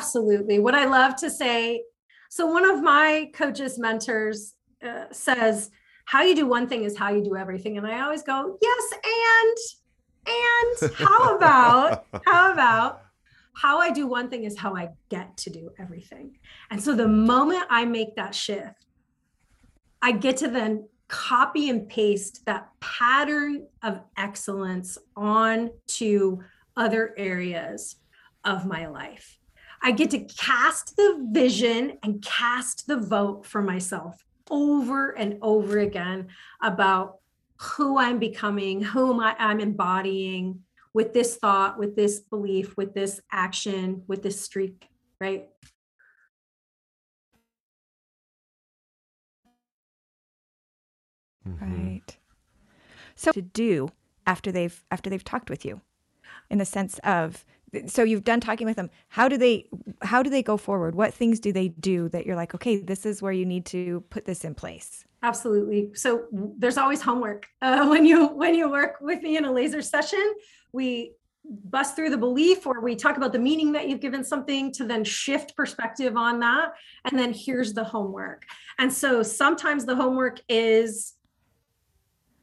[0.00, 1.82] absolutely what i love to say
[2.30, 4.54] so one of my coaches, mentors
[4.86, 5.72] uh, says,
[6.04, 7.76] how you do one thing is how you do everything.
[7.76, 13.02] And I always go, yes, and, and how about, how about
[13.56, 16.38] how I do one thing is how I get to do everything.
[16.70, 18.86] And so the moment I make that shift,
[20.00, 26.44] I get to then copy and paste that pattern of excellence on to
[26.76, 27.96] other areas
[28.44, 29.39] of my life.
[29.82, 35.78] I get to cast the vision and cast the vote for myself over and over
[35.78, 36.28] again
[36.62, 37.16] about
[37.60, 40.60] who I'm becoming, who I, I'm embodying
[40.92, 44.88] with this thought, with this belief, with this action, with this streak,
[45.20, 45.48] right?
[51.48, 51.86] Mm-hmm.
[51.86, 52.16] Right.
[53.14, 53.90] So to do
[54.26, 55.80] after they've after they've talked with you
[56.50, 57.44] in the sense of
[57.86, 58.90] so you've done talking with them.
[59.08, 59.68] How do they
[60.02, 60.94] how do they go forward?
[60.94, 64.02] What things do they do that you're like okay this is where you need to
[64.10, 65.90] put this in place absolutely.
[65.94, 67.46] So there's always homework.
[67.62, 70.34] Uh, when you when you work with me in a laser session
[70.72, 71.12] we
[71.44, 74.84] bust through the belief or we talk about the meaning that you've given something to
[74.84, 76.72] then shift perspective on that.
[77.04, 78.44] And then here's the homework.
[78.78, 81.14] And so sometimes the homework is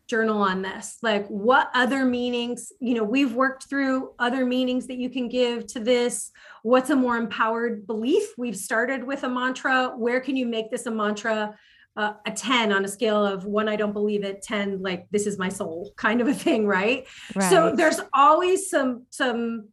[0.08, 0.98] journal on this?
[1.02, 5.68] Like what other meanings you know we've worked through other meanings that you can give
[5.68, 6.32] to this.
[6.64, 8.34] What's a more empowered belief?
[8.38, 9.94] We've started with a mantra.
[9.96, 11.56] Where can you make this a mantra
[11.96, 15.26] uh, a 10 on a scale of one i don't believe it 10 like this
[15.26, 17.50] is my soul kind of a thing right, right.
[17.50, 19.70] so there's always some some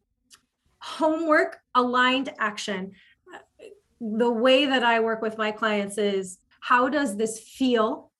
[0.85, 2.91] homework aligned action.
[3.99, 8.11] The way that i work with my clients is how does this feel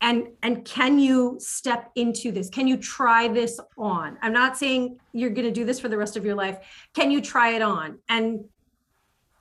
[0.00, 2.50] and and can you step into this?
[2.50, 4.18] Can you try this on?
[4.22, 6.58] I'm not saying you're going to do this for the rest of your life.
[6.94, 7.98] Can you try it on?
[8.08, 8.44] And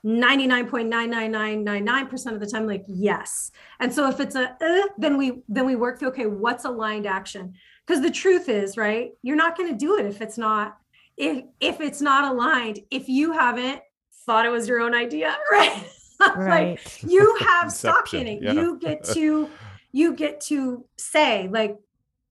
[0.05, 3.51] 99.99999% of the time like yes.
[3.79, 7.07] And so if it's a uh, then we then we work through okay what's aligned
[7.07, 7.55] action?
[7.85, 10.77] Because the truth is right you're not going to do it if it's not
[11.17, 12.81] if if it's not aligned.
[12.91, 13.81] If you haven't
[14.25, 15.83] thought it was your own idea right,
[16.37, 16.77] right.
[16.77, 18.43] like you have stock in it.
[18.43, 18.53] yeah.
[18.53, 19.49] you get to
[19.95, 21.77] you get to say like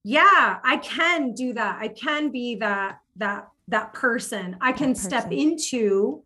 [0.04, 5.10] yeah i can do that i can be that that that person i can person.
[5.10, 6.22] step into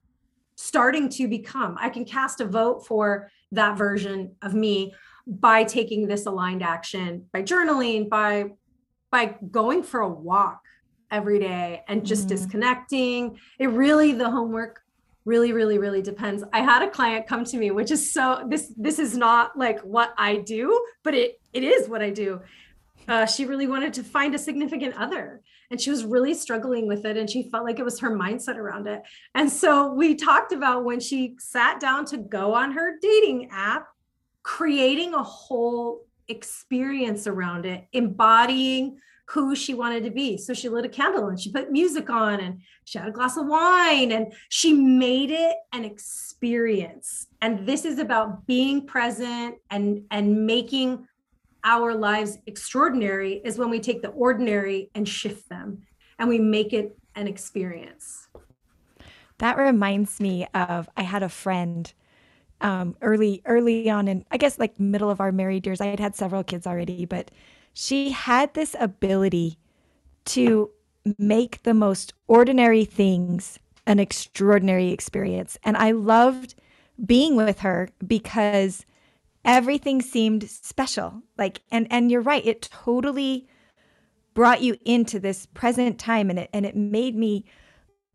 [0.56, 4.92] starting to become i can cast a vote for that version of me
[5.28, 8.44] by taking this aligned action by journaling by
[9.12, 10.60] by going for a walk
[11.12, 12.30] every day and just mm-hmm.
[12.30, 14.80] disconnecting it really the homework
[15.28, 16.42] really really really depends.
[16.52, 19.78] I had a client come to me which is so this this is not like
[19.80, 20.64] what i do
[21.04, 22.40] but it it is what i do.
[23.06, 27.04] Uh, she really wanted to find a significant other and she was really struggling with
[27.04, 29.00] it and she felt like it was her mindset around it.
[29.34, 33.86] And so we talked about when she sat down to go on her dating app
[34.42, 38.98] creating a whole experience around it embodying
[39.30, 40.38] who she wanted to be.
[40.38, 43.36] So she lit a candle and she put music on and she had a glass
[43.36, 47.26] of wine and she made it an experience.
[47.42, 51.06] And this is about being present and and making
[51.62, 55.82] our lives extraordinary is when we take the ordinary and shift them
[56.18, 58.28] and we make it an experience.
[59.38, 61.92] That reminds me of I had a friend
[62.62, 65.82] um, early early on in I guess like middle of our married years.
[65.82, 67.30] I had had several kids already, but
[67.80, 69.56] she had this ability
[70.24, 70.68] to
[71.16, 75.56] make the most ordinary things an extraordinary experience.
[75.62, 76.56] And I loved
[77.06, 78.84] being with her because
[79.44, 81.22] everything seemed special.
[81.38, 83.46] Like and and you're right, it totally
[84.34, 87.44] brought you into this present time and it and it made me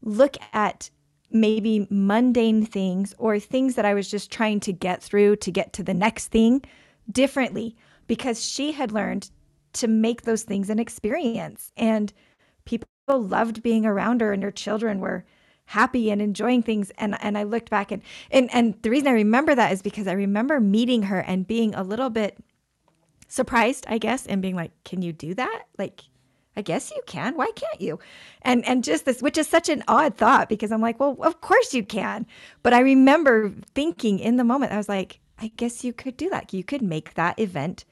[0.01, 0.89] look at
[1.32, 5.72] maybe mundane things or things that I was just trying to get through to get
[5.72, 6.64] to the next thing
[7.09, 9.30] differently because she had learned
[9.74, 11.71] to make those things an experience.
[11.78, 12.13] And
[12.65, 15.26] people loved being around her, and her children were
[15.65, 18.01] happy and enjoying things and and I looked back and
[18.32, 21.74] and and the reason I remember that is because I remember meeting her and being
[21.74, 22.38] a little bit
[23.30, 26.03] surprised, I guess, and being like, "Can you do that?" Like
[26.55, 27.36] I guess you can.
[27.36, 27.99] Why can't you?
[28.41, 31.41] And and just this, which is such an odd thought because I'm like, well, of
[31.41, 32.26] course you can.
[32.61, 36.30] But I remember thinking in the moment, I was like, I guess you could do
[36.30, 36.53] that.
[36.53, 37.86] You could make that event,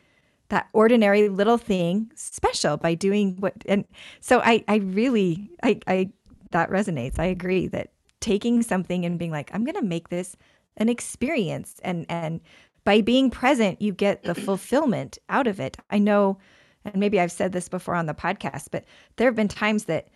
[0.52, 3.86] that ordinary little thing special by doing what and
[4.20, 6.10] so I I really I I
[6.52, 7.18] that resonates.
[7.18, 10.36] I agree that taking something and being like, I'm gonna make this
[10.78, 12.42] an experience and and
[12.84, 15.78] by being present you get the fulfillment out of it.
[15.90, 16.38] I know
[16.84, 18.84] and maybe I've said this before on the podcast, but
[19.16, 20.10] there have been times that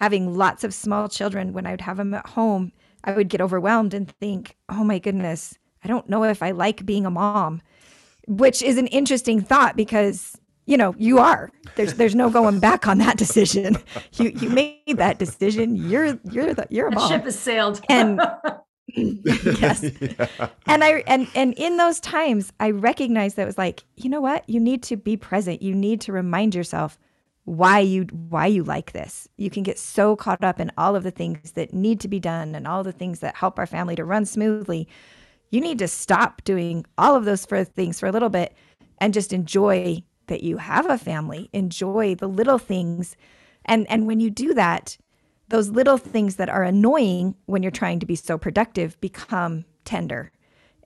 [0.00, 2.70] having lots of small children when I would have them at home,
[3.02, 6.86] I would get overwhelmed and think, "Oh my goodness, I don't know if I like
[6.86, 7.60] being a mom,
[8.30, 11.50] which is an interesting thought because you know you are.
[11.74, 13.76] There's there's no going back on that decision.
[14.14, 15.76] You you made that decision.
[15.76, 17.08] You're you're the you're a mom.
[17.08, 17.80] The ship has sailed.
[17.88, 18.20] And
[18.94, 19.84] yes.
[20.00, 20.48] Yeah.
[20.66, 24.20] And I and and in those times I recognized that it was like, you know
[24.20, 24.48] what?
[24.48, 25.62] You need to be present.
[25.62, 26.98] You need to remind yourself
[27.44, 29.28] why you why you like this.
[29.36, 32.20] You can get so caught up in all of the things that need to be
[32.20, 34.88] done and all the things that help our family to run smoothly
[35.50, 38.54] you need to stop doing all of those things for a little bit
[38.98, 41.50] and just enjoy that you have a family.
[41.52, 43.16] Enjoy the little things.
[43.64, 44.96] And and when you do that
[45.48, 50.32] those little things that are annoying when you're trying to be so productive become tender.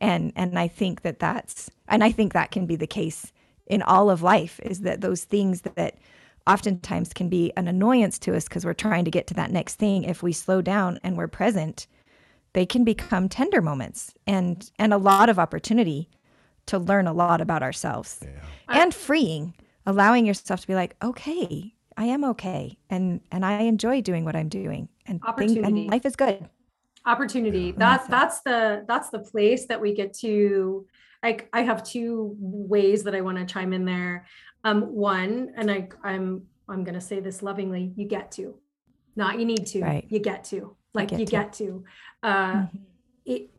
[0.00, 3.32] And and i think that that's and i think that can be the case
[3.66, 5.98] in all of life is that those things that
[6.46, 9.76] oftentimes can be an annoyance to us because we're trying to get to that next
[9.76, 10.04] thing.
[10.04, 11.86] If we slow down and we're present
[12.54, 16.08] they can become tender moments and and a lot of opportunity
[16.66, 18.20] to learn a lot about ourselves.
[18.22, 18.80] Yeah.
[18.80, 24.00] and freeing allowing yourself to be like okay i am okay and and i enjoy
[24.00, 26.48] doing what i'm doing and, think, and life is good.
[27.06, 27.72] Opportunity.
[27.72, 30.86] That's that's the that's the place that we get to
[31.22, 34.26] like i have two ways that i want to chime in there.
[34.64, 38.54] Um one and i i'm i'm going to say this lovingly you get to.
[39.16, 40.06] Not you need to right.
[40.08, 41.30] you get to like you get, you to.
[41.30, 41.84] get to
[42.22, 42.76] uh, mm-hmm.
[43.26, 43.50] it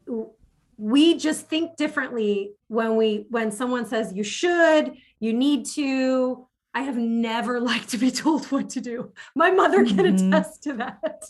[0.78, 6.82] we just think differently when we when someone says you should you need to i
[6.82, 10.34] have never liked to be told what to do my mother can mm-hmm.
[10.34, 11.26] attest to that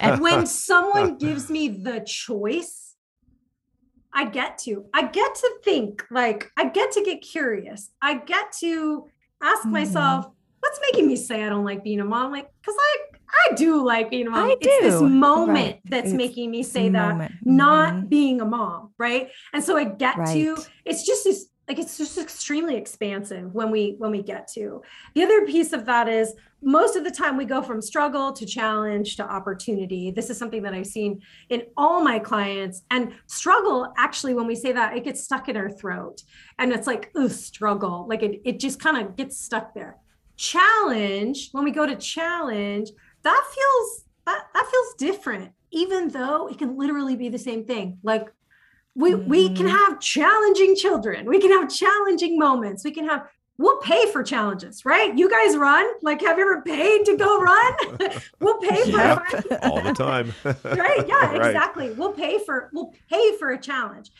[0.00, 2.94] and when someone gives me the choice
[4.12, 8.52] i get to i get to think like i get to get curious i get
[8.52, 9.06] to
[9.42, 9.72] ask mm-hmm.
[9.72, 10.26] myself
[10.60, 12.96] what's making me say i don't like being a mom like because i
[13.30, 14.50] I do like being a mom.
[14.50, 14.90] I it's do.
[14.90, 15.80] this moment right.
[15.84, 17.34] that's it's making me say that, moment.
[17.42, 18.06] not mm-hmm.
[18.06, 19.30] being a mom, right?
[19.52, 20.32] And so I get right.
[20.32, 24.82] to it's just this like it's just extremely expansive when we when we get to
[25.14, 28.46] the other piece of that is most of the time we go from struggle to
[28.46, 31.20] challenge to opportunity this is something that i've seen
[31.50, 35.56] in all my clients and struggle actually when we say that it gets stuck in
[35.56, 36.22] our throat
[36.58, 39.98] and it's like oh struggle like it, it just kind of gets stuck there
[40.36, 42.90] challenge when we go to challenge
[43.28, 47.98] that feels that, that feels different even though it can literally be the same thing.
[48.02, 48.32] Like
[48.94, 49.28] we mm-hmm.
[49.28, 49.76] we can mm-hmm.
[49.76, 51.26] have challenging children.
[51.26, 52.84] We can have challenging moments.
[52.84, 55.16] We can have we'll pay for challenges right?
[55.16, 55.86] You guys run.
[56.02, 57.74] Like have you ever paid to go run?
[58.40, 59.20] We'll pay for yep.
[59.64, 60.32] all the time.
[60.64, 61.06] Right?
[61.06, 61.36] Yeah right.
[61.36, 61.90] exactly.
[61.90, 64.10] We'll pay for we'll pay for a challenge.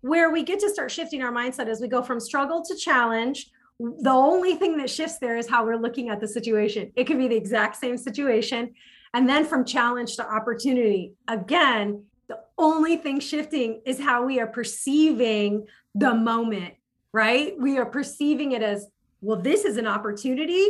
[0.00, 3.50] Where we get to start shifting our mindset as we go from struggle to challenge
[3.78, 6.92] the only thing that shifts there is how we're looking at the situation.
[6.96, 8.74] It could be the exact same situation.
[9.12, 14.46] And then from challenge to opportunity, again, the only thing shifting is how we are
[14.46, 16.74] perceiving the moment,
[17.12, 17.54] right?
[17.58, 18.86] We are perceiving it as,
[19.20, 20.66] well, this is an opportunity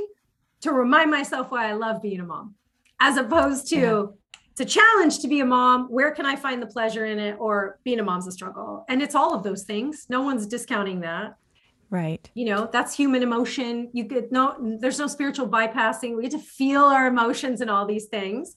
[0.60, 2.54] to remind myself why I love being a mom,
[3.00, 4.04] as opposed to, yeah.
[4.50, 5.86] it's a challenge to be a mom.
[5.88, 7.36] Where can I find the pleasure in it?
[7.38, 8.84] Or being a mom's a struggle.
[8.88, 10.06] And it's all of those things.
[10.08, 11.36] No one's discounting that.
[11.88, 12.28] Right.
[12.34, 13.90] You know, that's human emotion.
[13.92, 16.16] You get no, there's no spiritual bypassing.
[16.16, 18.56] We get to feel our emotions and all these things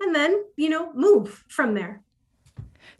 [0.00, 2.02] and then, you know, move from there.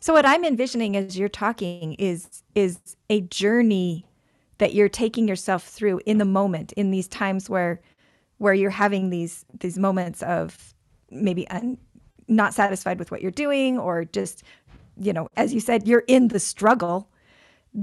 [0.01, 2.79] So what I'm envisioning as you're talking is is
[3.11, 4.05] a journey
[4.59, 7.81] that you're taking yourself through in the moment in these times where
[8.39, 10.75] where you're having these these moments of
[11.11, 11.79] maybe un,
[12.29, 14.43] not satisfied with what you're doing or just
[15.01, 17.09] you know as you said you're in the struggle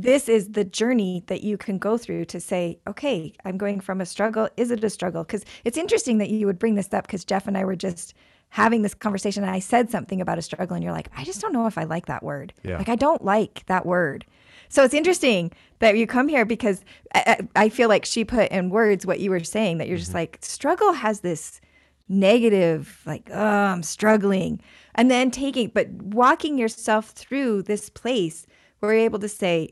[0.02, 4.02] this is the journey that you can go through to say, okay, I'm going from
[4.02, 4.50] a struggle.
[4.58, 5.24] Is it a struggle?
[5.24, 8.14] Because it's interesting that you would bring this up because Jeff and I were just
[8.50, 11.40] having this conversation and I said something about a struggle and you're like, I just
[11.40, 12.54] don't know if I like that word.
[12.64, 12.78] Yeah.
[12.78, 14.26] Like, I don't like that word.
[14.68, 16.84] So it's interesting that you come here because
[17.14, 20.10] I, I feel like she put in words what you were saying that you're just
[20.10, 20.18] mm-hmm.
[20.18, 21.62] like, struggle has this
[22.10, 24.60] negative, like, oh, I'm struggling.
[24.96, 28.46] And then taking, but walking yourself through this place
[28.80, 29.70] where we're able to say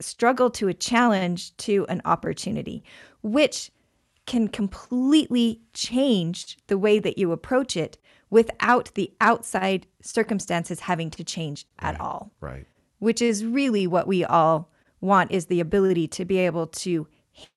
[0.00, 2.84] struggle to a challenge to an opportunity,
[3.22, 3.70] which
[4.26, 7.98] can completely change the way that you approach it
[8.30, 12.32] without the outside circumstances having to change at right, all.
[12.40, 12.66] Right.
[12.98, 14.70] which is really what we all
[15.00, 17.06] want is the ability to be able to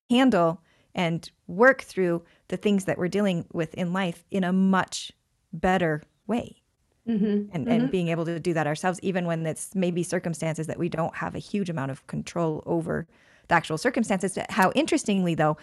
[0.09, 0.61] handle
[0.95, 5.11] and work through the things that we're dealing with in life in a much
[5.51, 6.60] better way.
[7.07, 7.25] Mm-hmm.
[7.25, 7.67] And, mm-hmm.
[7.67, 11.15] and being able to do that ourselves, even when it's maybe circumstances that we don't
[11.15, 13.07] have a huge amount of control over
[13.47, 14.37] the actual circumstances.
[14.49, 15.57] How interestingly, though,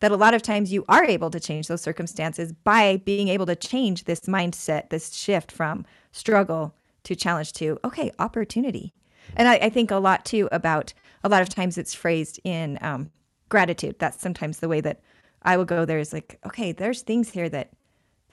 [0.00, 3.46] that a lot of times you are able to change those circumstances by being able
[3.46, 6.74] to change this mindset, this shift from struggle
[7.04, 8.92] to challenge to, okay, opportunity.
[9.36, 12.78] And I, I think a lot too about a lot of times it's phrased in
[12.80, 13.10] um,
[13.48, 13.96] gratitude.
[14.00, 15.00] That's sometimes the way that
[15.42, 17.70] I will go there is like, okay, there's things here that,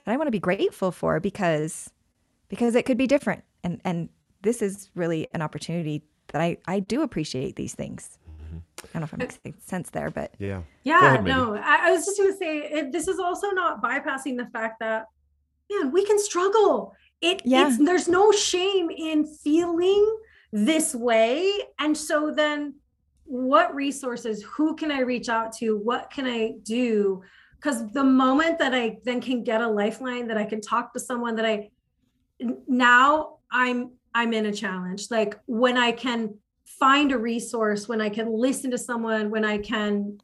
[0.04, 1.90] that I want to be grateful for because
[2.50, 3.42] because it could be different.
[3.64, 4.10] And and
[4.42, 8.18] this is really an opportunity that I, I do appreciate these things.
[8.42, 8.58] Mm-hmm.
[8.58, 11.14] I don't know if it makes sense there, but yeah, yeah.
[11.14, 14.36] Ahead, no, I, I, was just going to say it, this is also not bypassing
[14.36, 15.06] the fact that
[15.70, 16.94] man, we can struggle.
[17.20, 17.68] It, yeah.
[17.68, 20.18] it's there's no shame in feeling
[20.52, 22.74] this way, and so then
[23.24, 24.42] what resources?
[24.42, 25.76] Who can I reach out to?
[25.76, 27.22] What can I do?
[27.56, 31.00] Because the moment that I then can get a lifeline, that I can talk to
[31.00, 31.70] someone, that I
[32.66, 35.10] now I'm I'm in a challenge.
[35.10, 36.34] Like when I can
[36.64, 40.18] find a resource, when I can listen to someone, when I can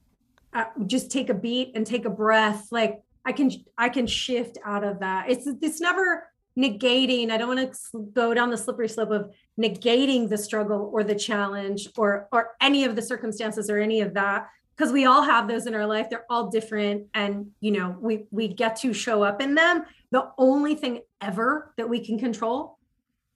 [0.53, 4.59] uh, just take a beat and take a breath, like I can I can shift
[4.64, 5.31] out of that.
[5.31, 7.31] It's it's never negating.
[7.31, 11.14] I don't want to go down the slippery slope of negating the struggle or the
[11.14, 15.49] challenge or or any of the circumstances or any of that because we all have
[15.49, 19.22] those in our life they're all different and you know we we get to show
[19.22, 22.79] up in them the only thing ever that we can control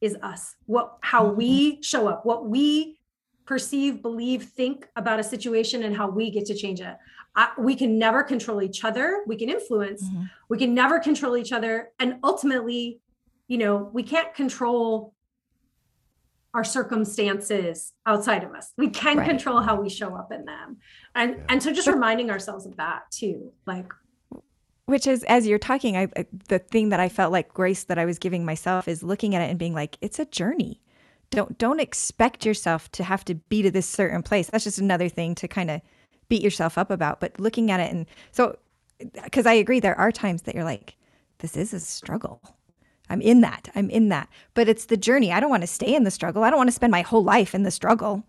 [0.00, 1.82] is us what how we mm-hmm.
[1.82, 3.00] show up what we
[3.50, 6.96] perceive, believe, think about a situation and how we get to change it.
[7.34, 9.24] I, we can never control each other.
[9.26, 10.04] We can influence.
[10.04, 10.22] Mm-hmm.
[10.48, 11.90] We can never control each other.
[11.98, 13.00] And ultimately,
[13.48, 15.14] you know, we can't control
[16.54, 18.72] our circumstances outside of us.
[18.76, 19.28] We can right.
[19.28, 20.78] control how we show up in them.
[21.14, 21.42] And yeah.
[21.48, 23.52] and so just reminding ourselves of that too.
[23.66, 23.92] Like
[24.86, 26.08] which is as you're talking I
[26.48, 29.42] the thing that I felt like grace that I was giving myself is looking at
[29.42, 30.80] it and being like it's a journey
[31.30, 35.08] don't don't expect yourself to have to be to this certain place that's just another
[35.08, 35.80] thing to kind of
[36.28, 38.56] beat yourself up about but looking at it and so
[39.24, 40.96] because i agree there are times that you're like
[41.38, 42.40] this is a struggle
[43.10, 45.94] i'm in that i'm in that but it's the journey i don't want to stay
[45.94, 48.24] in the struggle i don't want to spend my whole life in the struggle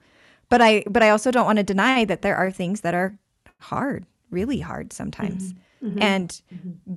[0.49, 3.17] but i but i also don't want to deny that there are things that are
[3.59, 5.87] hard really hard sometimes mm-hmm.
[5.87, 6.01] Mm-hmm.
[6.01, 6.93] and mm-hmm.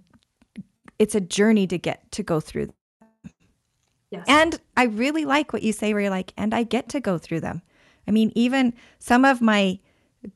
[0.98, 2.72] it's a journey to get to go through
[4.14, 4.24] Yes.
[4.28, 7.18] And I really like what you say where you're like, and I get to go
[7.18, 7.62] through them.
[8.06, 9.80] I mean, even some of my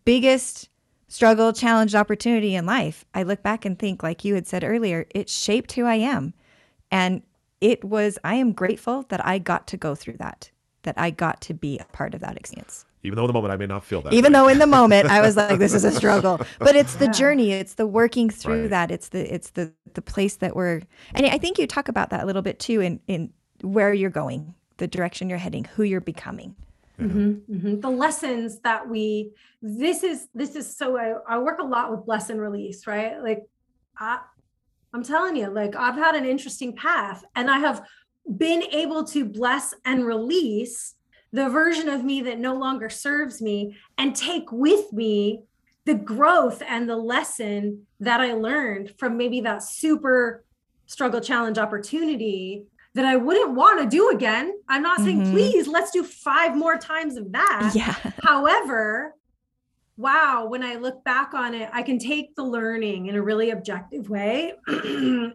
[0.05, 0.69] biggest
[1.07, 5.07] struggle, challenge, opportunity in life, I look back and think, like you had said earlier,
[5.15, 6.35] it shaped who I am.
[6.91, 7.23] And
[7.61, 10.51] it was, I am grateful that I got to go through that,
[10.83, 12.85] that I got to be a part of that experience.
[13.05, 14.13] Even though in the moment I may not feel that.
[14.13, 14.39] Even way.
[14.39, 16.41] though in the moment I was like, this is a struggle.
[16.59, 17.53] But it's the journey.
[17.53, 18.71] It's the working through right.
[18.71, 18.91] that.
[18.91, 20.83] It's the it's the the place that we're
[21.15, 23.33] and I think you talk about that a little bit too in in
[23.63, 26.57] where you're going, the direction you're heading, who you're becoming.
[27.01, 27.81] Mm-hmm, mm-hmm.
[27.81, 29.31] The lessons that we
[29.63, 33.23] this is this is so I, I work a lot with bless and release, right?
[33.23, 33.49] Like
[33.97, 34.21] I
[34.93, 37.87] I'm telling you, like I've had an interesting path and I have
[38.37, 40.95] been able to bless and release
[41.33, 45.43] the version of me that no longer serves me and take with me
[45.85, 50.45] the growth and the lesson that I learned from maybe that super
[50.87, 52.65] struggle challenge opportunity
[52.95, 54.55] that I wouldn't want to do again.
[54.69, 55.33] I'm not saying, mm-hmm.
[55.33, 57.73] please, let's do five more times of that.
[57.75, 57.95] Yeah.
[58.23, 59.15] However,
[59.99, 63.51] wow, when I look back on it, I can take the learning in a really
[63.51, 64.55] objective way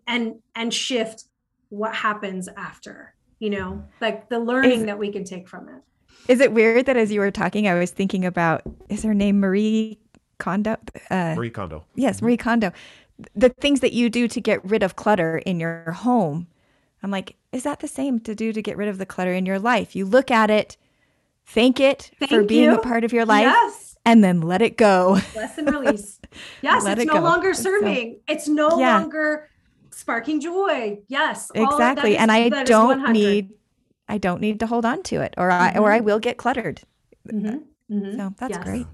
[0.07, 1.26] and and shift
[1.70, 5.82] what happens after, you know, like the learning is, that we can take from it.
[6.28, 9.39] Is it weird that as you were talking, I was thinking about is her name
[9.39, 9.99] Marie
[10.39, 10.78] Kondo?
[11.11, 11.86] Uh, Marie Kondo.
[11.95, 12.72] Yes, Marie Kondo.
[13.36, 16.47] The things that you do to get rid of clutter in your home
[17.03, 19.45] I'm like, is that the same to do to get rid of the clutter in
[19.45, 19.95] your life?
[19.95, 20.78] You look at it,
[21.45, 22.76] thank it thank for being you.
[22.76, 23.92] a part of your life, yes.
[24.05, 25.19] And then let it go.
[25.35, 26.19] Lesson release.
[26.63, 27.19] Yes, it's it no go.
[27.19, 28.13] longer serving.
[28.13, 28.97] So, it's no yeah.
[28.97, 29.51] longer
[29.91, 30.97] sparking joy.
[31.07, 32.17] Yes, exactly.
[32.17, 33.51] and I don't need,
[34.09, 35.77] I don't need to hold on to it, or mm-hmm.
[35.77, 36.81] I or I will get cluttered.
[37.31, 37.95] Mm-hmm.
[37.95, 38.17] Mm-hmm.
[38.17, 38.63] So that's yes.
[38.63, 38.87] great.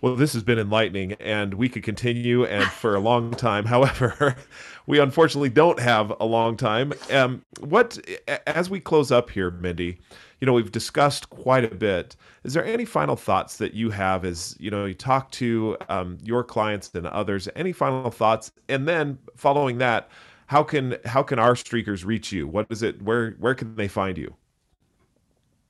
[0.00, 3.66] Well, this has been enlightening, and we could continue and for a long time.
[3.66, 4.36] However,
[4.86, 6.92] we unfortunately don't have a long time.
[7.10, 7.98] Um, what,
[8.46, 9.98] as we close up here, Mindy,
[10.40, 12.16] you know, we've discussed quite a bit.
[12.44, 16.18] Is there any final thoughts that you have as you know you talk to um,
[16.22, 17.48] your clients and others?
[17.54, 18.50] Any final thoughts?
[18.68, 20.10] And then following that,
[20.46, 22.48] how can how can our streakers reach you?
[22.48, 23.02] What is it?
[23.02, 24.34] Where where can they find you?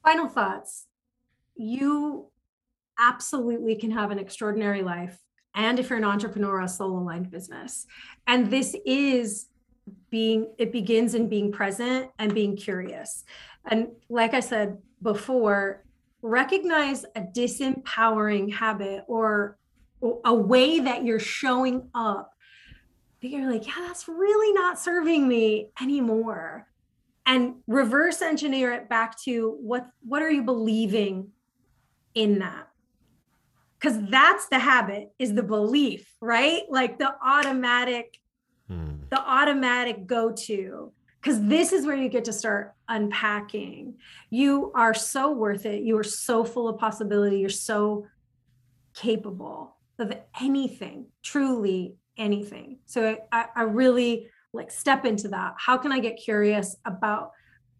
[0.04, 0.86] Final thoughts
[1.60, 2.26] you
[2.98, 5.18] absolutely can have an extraordinary life
[5.54, 7.86] and if you're an entrepreneur a soul aligned business
[8.26, 9.48] and this is
[10.08, 13.24] being it begins in being present and being curious
[13.70, 15.84] and like i said before
[16.22, 19.56] recognize a disempowering habit or
[20.24, 22.32] a way that you're showing up
[23.20, 26.66] that you're like yeah that's really not serving me anymore.
[27.26, 31.28] And reverse engineer it back to what what are you believing
[32.14, 32.68] in that?
[33.78, 36.62] Because that's the habit is the belief right?
[36.68, 38.18] Like the automatic
[38.68, 39.02] hmm.
[39.10, 43.94] the automatic go-to because this is where you get to start unpacking.
[44.30, 45.82] You are so worth it.
[45.82, 47.38] You are so full of possibility.
[47.38, 48.06] You're so
[48.94, 52.78] capable of anything truly anything.
[52.86, 55.54] So i, I really like step into that.
[55.58, 57.32] How can i get curious about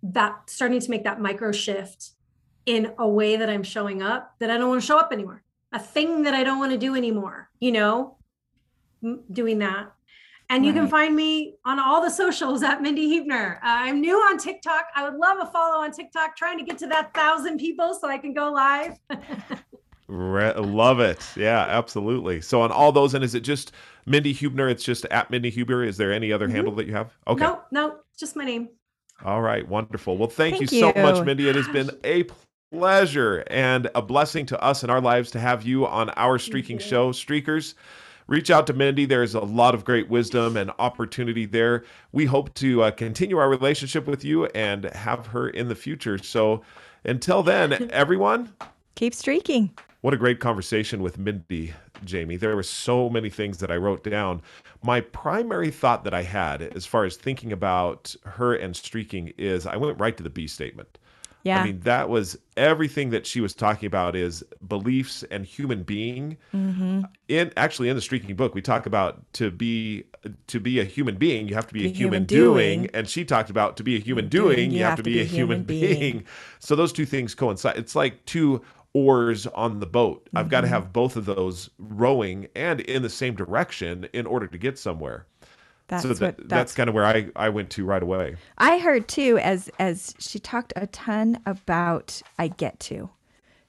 [0.03, 2.11] that starting to make that micro shift
[2.67, 5.43] in a way that i'm showing up that i don't want to show up anymore?
[5.73, 8.17] A thing that I don't want to do anymore, you know,
[9.33, 9.93] doing that.
[10.51, 13.61] And you can find me on all the socials at Mindy Huebner.
[13.63, 14.87] Uh, I'm new on TikTok.
[14.97, 18.09] I would love a follow on TikTok, trying to get to that thousand people so
[18.09, 18.99] I can go live.
[20.09, 21.25] Re- love it.
[21.37, 22.41] Yeah, absolutely.
[22.41, 23.71] So on all those, and is it just
[24.07, 24.69] Mindy Huebner?
[24.69, 25.85] It's just at Mindy Huebner.
[25.85, 26.57] Is there any other mm-hmm.
[26.57, 27.13] handle that you have?
[27.29, 27.45] Okay.
[27.45, 28.71] No, no, just my name.
[29.25, 30.19] All right, wonderful.
[30.19, 31.49] Well, thank, thank you, you, so much, Mindy.
[31.49, 32.25] It has been a
[32.73, 36.79] pleasure and a blessing to us in our lives to have you on our streaking
[36.79, 37.75] show, Streakers.
[38.31, 39.07] Reach out to Mindy.
[39.07, 41.83] There's a lot of great wisdom and opportunity there.
[42.13, 46.17] We hope to uh, continue our relationship with you and have her in the future.
[46.17, 46.63] So
[47.03, 48.53] until then, everyone,
[48.95, 49.71] keep streaking.
[50.03, 51.75] What a great conversation with Mindy,
[52.05, 52.37] Jamie.
[52.37, 54.43] There were so many things that I wrote down.
[54.85, 59.67] My primary thought that I had as far as thinking about her and streaking is
[59.67, 61.01] I went right to the B statement.
[61.43, 61.61] Yeah.
[61.61, 66.37] I mean, that was everything that she was talking about is beliefs and human being.
[66.55, 67.03] Mm-hmm.
[67.29, 70.05] In actually in the streaking book, we talk about to be
[70.49, 72.79] to be a human being, you have to be, be a human, human doing.
[72.81, 72.91] doing.
[72.95, 75.03] and she talked about to be a human doing, doing you, you have, have, to
[75.03, 75.99] be, be a human, human being.
[75.99, 76.25] being.
[76.59, 77.77] So those two things coincide.
[77.77, 78.63] It's like two
[78.93, 80.27] oars on the boat.
[80.27, 80.39] Mm-hmm.
[80.39, 84.47] I've got to have both of those rowing and in the same direction in order
[84.47, 85.27] to get somewhere.
[85.91, 88.37] That's so that, what, that's, that's kind of where I, I went to right away.
[88.57, 93.11] I heard too as as she talked a ton about I get to.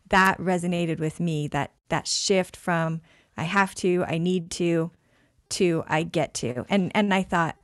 [0.09, 1.47] That resonated with me.
[1.47, 3.01] That that shift from
[3.36, 4.91] I have to, I need to,
[5.49, 6.63] to I get to.
[6.69, 7.57] And and I thought,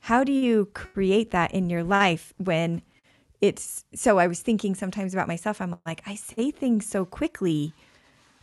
[0.00, 2.82] how do you create that in your life when
[3.40, 5.60] it's so I was thinking sometimes about myself.
[5.60, 7.72] I'm like, I say things so quickly.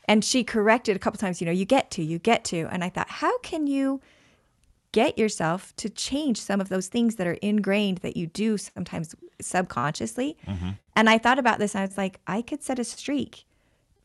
[0.05, 2.67] And she corrected a couple times, you know, you get to, you get to.
[2.71, 4.01] And I thought, how can you
[4.91, 9.15] get yourself to change some of those things that are ingrained that you do sometimes
[9.39, 10.37] subconsciously.
[10.47, 10.71] Mm-hmm.
[10.95, 13.45] And I thought about this and I was like, I could set a streak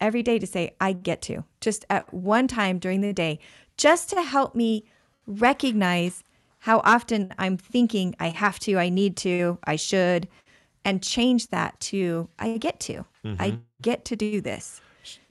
[0.01, 3.41] every day to say, I get to, just at one time during the day,
[3.77, 4.85] just to help me
[5.27, 6.23] recognize
[6.61, 10.29] how often I'm thinking I have to, I need to, I should,
[10.85, 13.05] and change that to I get to.
[13.25, 13.43] Mm-hmm.
[13.43, 14.81] I get to do this.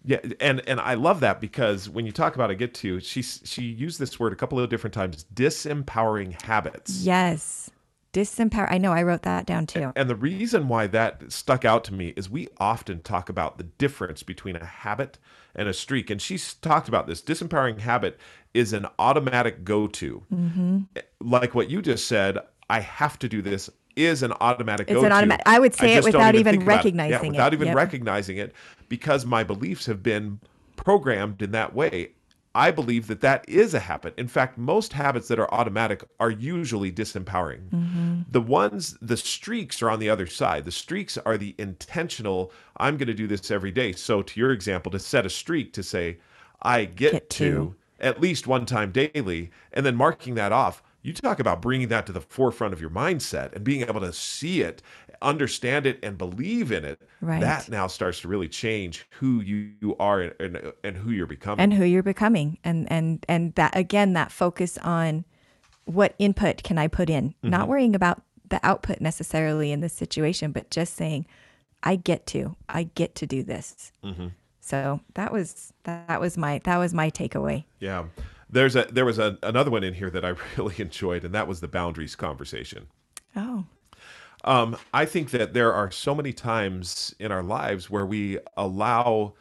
[0.06, 3.22] Yeah, and and I love that because when you talk about I get to, she
[3.22, 7.02] she used this word a couple of different times, disempowering habits.
[7.02, 7.72] Yes.
[8.14, 8.72] Disempower.
[8.72, 9.92] I know I wrote that down too.
[9.98, 13.66] And the reason why that stuck out to me is we often talk about the
[13.66, 15.18] difference between a habit
[15.54, 16.10] and a streak.
[16.10, 17.22] And she's talked about this.
[17.22, 18.18] Disempowering habit
[18.54, 20.24] is an automatic go to.
[20.34, 20.80] Mm-hmm.
[21.20, 22.38] Like what you just said,
[22.70, 25.98] I have to do this is an automatic it's an automatic i would say I
[26.00, 27.56] it without even, even recognizing it, yeah, without it.
[27.56, 27.76] even yep.
[27.76, 28.54] recognizing it
[28.90, 30.40] because my beliefs have been
[30.76, 32.12] programmed in that way.
[32.54, 34.14] I believe that that is a habit.
[34.18, 37.70] In fact most habits that are automatic are usually disempowering.
[37.70, 38.22] Mm-hmm.
[38.32, 40.66] the ones the streaks are on the other side.
[40.66, 43.92] The streaks are the intentional i'm going to do this every day.
[43.94, 46.18] So to your example to set a streak to say
[46.62, 50.82] i get, get to, to at least one time daily and then marking that off
[51.06, 54.12] you talk about bringing that to the forefront of your mindset and being able to
[54.12, 54.82] see it
[55.22, 57.02] understand it and believe in it.
[57.22, 57.42] Right.
[57.42, 61.62] that now starts to really change who you are and, and, and who you're becoming.
[61.64, 62.58] And who you're becoming.
[62.64, 65.26] And and and that again that focus on
[65.86, 67.30] what input can i put in?
[67.30, 67.50] Mm-hmm.
[67.50, 71.26] not worrying about the output necessarily in this situation but just saying
[71.82, 73.92] i get to i get to do this.
[74.04, 74.28] Mm-hmm.
[74.60, 77.66] so that was that was my that was my takeaway.
[77.80, 78.06] Yeah
[78.56, 81.48] there's a there was a, another one in here that I really enjoyed, and that
[81.48, 82.88] was the boundaries conversation.
[83.36, 83.66] Oh.
[84.44, 89.34] Um, I think that there are so many times in our lives where we allow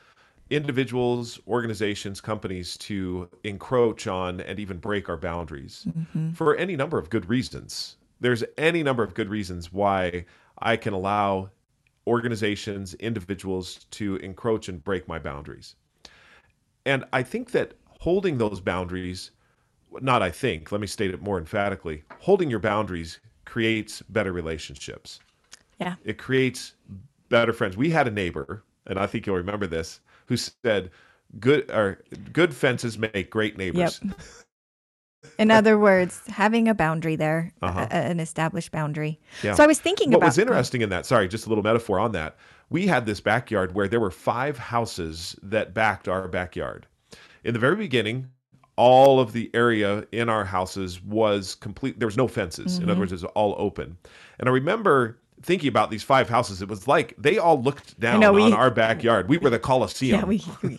[0.49, 6.33] individuals, organizations, companies to encroach on and even break our boundaries mm-hmm.
[6.33, 7.97] for any number of good reasons.
[8.21, 10.25] There's any number of good reasons why
[10.59, 11.51] I can allow
[12.07, 15.77] organizations, individuals to encroach and break my boundaries.
[16.87, 17.75] And I think that
[18.05, 19.31] holding those boundaries,
[20.03, 25.21] not I think, let me state it more emphatically, holding your boundaries creates better relationships.
[25.81, 25.95] Yeah.
[26.05, 26.75] It creates
[27.31, 27.79] better friends.
[27.79, 30.91] We had a neighbor, and I think you'll remember this, who said,
[31.41, 32.03] "Good or
[32.35, 34.21] good fences make great neighbors." Yep.
[35.39, 37.87] In other words, having a boundary there, Uh-huh.
[37.91, 39.19] a- an established boundary.
[39.43, 39.55] Yeah.
[39.55, 41.65] So I was thinking what about What was interesting in that sorry just a little
[41.65, 42.37] metaphor on that
[42.69, 46.87] we had this backyard where there were five houses that backed our backyard
[47.45, 48.29] in the very beginning
[48.77, 52.99] all of the area in our houses was complete there was no fences in other
[52.99, 53.97] words it was all open
[54.41, 58.19] and i remember thinking about these five houses it was like they all looked down
[58.19, 60.79] know, we- on our backyard we were the coliseum Yeah, we, we,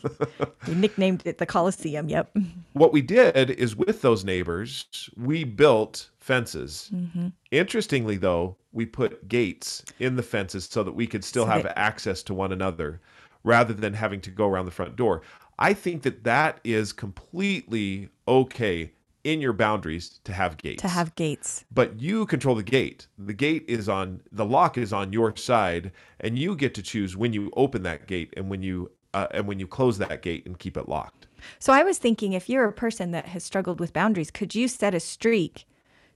[0.68, 2.10] we nicknamed it the Coliseum.
[2.10, 2.36] Yep.
[2.74, 6.90] what we did is with those neighbors, we built fences.
[6.94, 7.28] Mm-hmm.
[7.52, 11.72] Interestingly, though, we put gates in the fences so that we could still So have
[11.76, 13.00] access to one another
[13.44, 15.22] rather than having to go around the front door.
[15.58, 18.92] I think that that is completely okay
[19.24, 20.82] in your boundaries to have gates.
[20.84, 21.66] To have gates.
[21.74, 23.08] but you control the gate.
[23.18, 27.18] The gate is on the lock is on your side, and you get to choose
[27.18, 30.46] when you open that gate and when you uh, and when you close that gate
[30.46, 31.28] and keep it locked.
[31.60, 34.68] So I was thinking if you're a person that has struggled with boundaries, could you
[34.68, 35.66] set a streak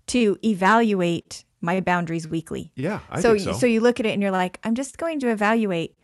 [0.07, 2.71] to evaluate my boundaries weekly?
[2.75, 3.65] Yeah, I so, think so.
[3.65, 5.95] you look at it and you're like, I'm just going to evaluate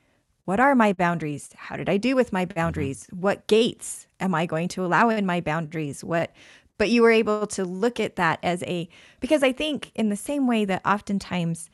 [0.45, 1.49] what are my boundaries?
[1.55, 2.33] How did I do with Mm-hmm.
[2.33, 3.07] my boundaries?
[3.11, 6.03] What gates am I going to allow in my boundaries?
[6.03, 6.31] What
[6.77, 8.89] but you were able to look at that as a
[9.21, 11.69] because I think in the same way that oftentimes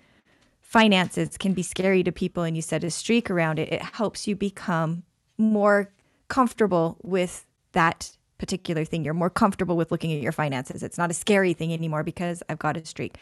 [0.62, 4.28] finances can be scary to people and you set a streak around it, it helps
[4.28, 5.04] you become
[5.38, 5.92] more
[6.30, 9.04] comfortable with that particular thing.
[9.04, 10.84] You're more comfortable with looking at your finances.
[10.84, 13.18] It's not a scary thing anymore because I've got a streak.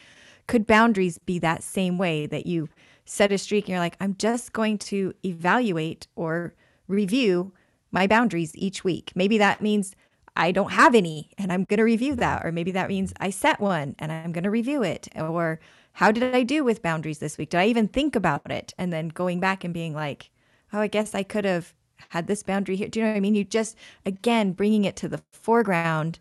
[0.47, 2.69] Could boundaries be that same way that you
[3.09, 6.53] set a streak and you're like, I'm just going to evaluate or
[6.87, 7.53] review
[7.91, 9.11] my boundaries each week?
[9.15, 9.95] Maybe that means
[10.35, 12.45] I don't have any and I'm going to review that.
[12.45, 15.07] Or maybe that means I set one and I'm going to review it.
[15.15, 15.59] Or
[15.93, 17.49] how did I do with boundaries this week?
[17.49, 18.73] Did I even think about it?
[18.77, 20.29] And then going back and being like,
[20.71, 21.73] oh, I guess I could have
[22.09, 22.87] had this boundary here.
[22.87, 23.35] Do you know what I mean?
[23.35, 26.19] You just, again, bringing it to the foreground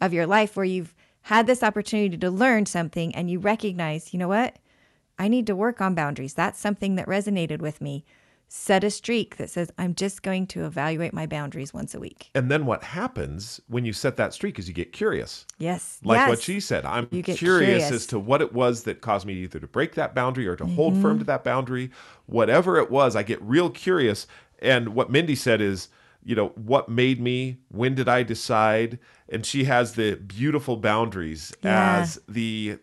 [0.00, 4.18] of your life where you've had this opportunity to learn something and you recognize, you
[4.18, 4.56] know what?
[5.20, 6.34] I need to work on boundaries.
[6.34, 8.04] That's something that resonated with me.
[8.52, 12.30] Set a streak that says, I'm just going to evaluate my boundaries once a week.
[12.34, 15.46] And then what happens when you set that streak is you get curious.
[15.58, 16.00] Yes.
[16.02, 16.84] Like what she said.
[16.84, 17.90] I'm curious, curious.
[17.92, 20.66] as to what it was that caused me either to break that boundary or to
[20.66, 21.02] hold Mm-hmm.
[21.02, 21.92] firm to that boundary.
[22.26, 24.26] Whatever it was, I get real curious.
[24.58, 25.88] And what Mindy said is,
[26.24, 27.58] you know, what made me?
[27.68, 28.98] When did I decide?
[29.28, 32.00] And she has the beautiful boundaries Yeah.
[32.00, 32.78] as the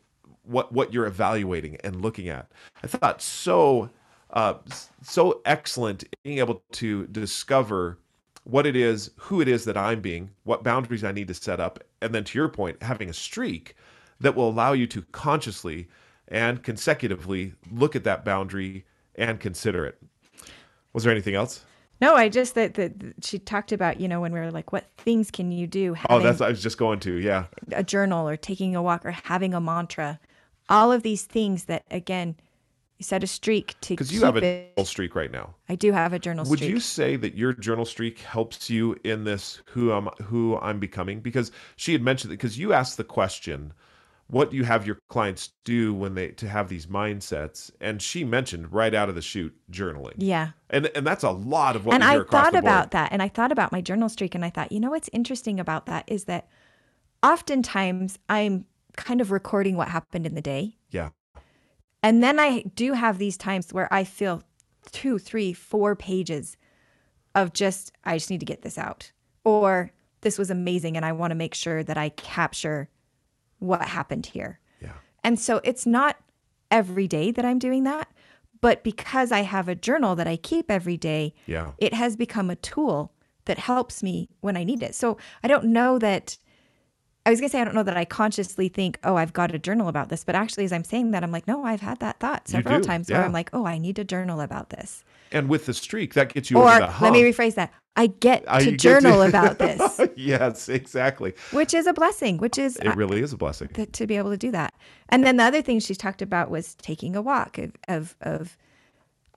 [0.48, 2.52] what what you're evaluating and looking at.
[2.84, 3.89] I thought so
[4.32, 4.56] uh,
[5.04, 7.98] so excellent being able to discover
[8.43, 11.60] what it is, who it is that I'm being, what boundaries I need to set
[11.60, 13.76] up, and then to your point, having a streak
[14.20, 15.88] that will allow you to consciously
[16.30, 18.86] and consecutively look at that boundary
[19.16, 20.02] and consider it.
[20.93, 21.64] Was there anything else?
[22.00, 24.86] No, I just that, that she talked about, you know, when we were like, what
[24.98, 25.95] things can you do?
[26.10, 27.14] Oh, that's I was just going to.
[27.14, 27.45] Yeah.
[27.72, 30.20] a journal or taking a walk or having a mantra.
[30.70, 32.36] All of these things that, again,
[32.97, 34.76] you set a streak to Because you have a it.
[34.76, 35.55] journal streak right now.
[35.70, 36.70] I do have a journal Would streak.
[36.72, 41.20] you say that your journal streak helps you in this who I'm who I'm becoming?
[41.22, 43.72] Because she had mentioned that because you asked the question,
[44.30, 47.72] what do you have your clients do when they to have these mindsets?
[47.80, 50.15] And she mentioned right out of the chute journaling.
[50.18, 50.49] yeah.
[50.70, 53.51] And and that's a lot of what and I thought about that and I thought
[53.51, 56.47] about my journal streak and I thought, you know what's interesting about that is that
[57.24, 58.65] oftentimes I'm
[58.98, 60.78] kind of recording what happened in the day.
[60.91, 61.10] Yeah.
[62.04, 64.43] And then I do have these times where I feel
[64.91, 66.58] two, three, four pages
[67.36, 69.12] of just, I just need to get this out.
[69.43, 69.91] Or
[70.22, 72.89] this was amazing and I want to make sure that I capture
[73.60, 74.60] what happened here.
[74.82, 74.93] Yeah.
[75.24, 76.18] And so it's not
[76.70, 78.10] every day that I'm doing that,
[78.62, 81.72] but because I have a journal that I keep every day, Yeah.
[81.78, 83.14] it has become a tool
[83.45, 84.93] that helps me when I need it.
[84.95, 86.38] So I don't know that
[87.28, 89.59] I was gonna say I don't know that I consciously think, oh, I've got a
[89.59, 92.19] journal about this, but actually as I'm saying that, I'm like, no, I've had that
[92.21, 93.23] thought several times where.
[93.23, 95.03] I'm like, oh, I need a journal about this.
[95.34, 97.73] And with the streak, that gets you or over the let me rephrase that.
[97.97, 101.34] I get Uh, to get journal about this, yes, exactly.
[101.51, 103.67] which is a blessing, which is It really is a blessing.
[103.69, 104.73] th- to be able to do that.
[105.09, 108.57] And then the other thing she talked about was taking a walk of, of, of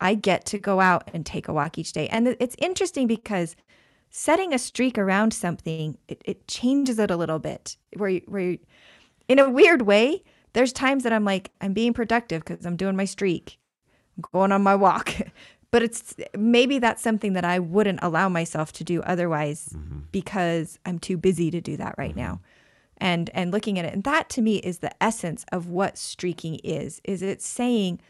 [0.01, 2.07] I get to go out and take a walk each day.
[2.09, 3.57] And it's interesting because
[4.11, 8.43] setting a streak around something, it, it changes it a little bit where, you, where
[8.43, 8.59] you,
[9.29, 12.97] in a weird way, there's times that I'm like, I'm being productive because I'm doing
[12.97, 13.59] my streak.
[14.17, 15.15] I'm going on my walk.
[15.71, 20.01] but it's maybe that's something that I wouldn't allow myself to do otherwise mm-hmm.
[20.11, 22.21] because I'm too busy to do that right mm-hmm.
[22.21, 22.41] now.
[22.99, 26.57] And and looking at it and that to me is the essence of what streaking
[26.57, 27.01] is.
[27.05, 28.01] Is it saying,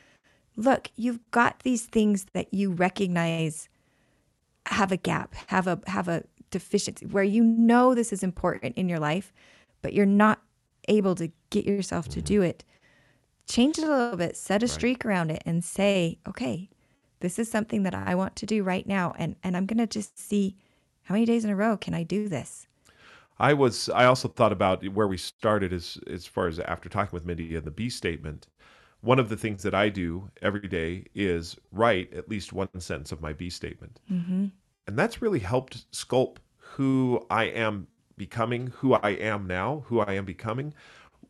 [0.56, 3.68] look, you've got these things that you recognize
[4.66, 8.88] have a gap, have a have a deficiency where you know this is important in
[8.88, 9.32] your life,
[9.82, 10.42] but you're not
[10.88, 12.64] able to get yourself to do it.
[13.48, 16.68] Change it a little bit, set a streak around it and say, okay,
[17.20, 19.86] this is something that I want to do right now and and I'm going to
[19.86, 20.56] just see
[21.02, 22.66] how many days in a row can I do this?
[23.38, 27.16] I was I also thought about where we started as as far as after talking
[27.16, 28.46] with Mindy and the B statement.
[29.02, 33.12] One of the things that I do every day is write at least one sentence
[33.12, 34.00] of my B statement.
[34.10, 34.46] Mm-hmm.
[34.86, 37.86] And that's really helped sculpt who I am
[38.16, 40.74] becoming, who I am now, who I am becoming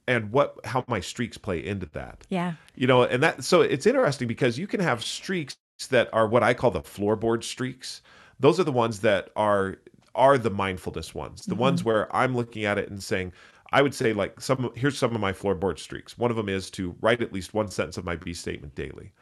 [0.08, 2.26] and what how my streaks play into that.
[2.30, 2.54] Yeah.
[2.74, 5.56] You know, and that so it's interesting because you can have streaks
[5.90, 8.02] that are what I call the floorboard streaks.
[8.40, 9.78] Those are the ones that are
[10.14, 11.44] are the mindfulness ones.
[11.44, 11.60] The mm-hmm.
[11.60, 13.32] ones where I'm looking at it and saying,
[13.72, 16.18] I would say like some here's some of my floorboard streaks.
[16.18, 19.12] One of them is to write at least one sentence of my B statement daily.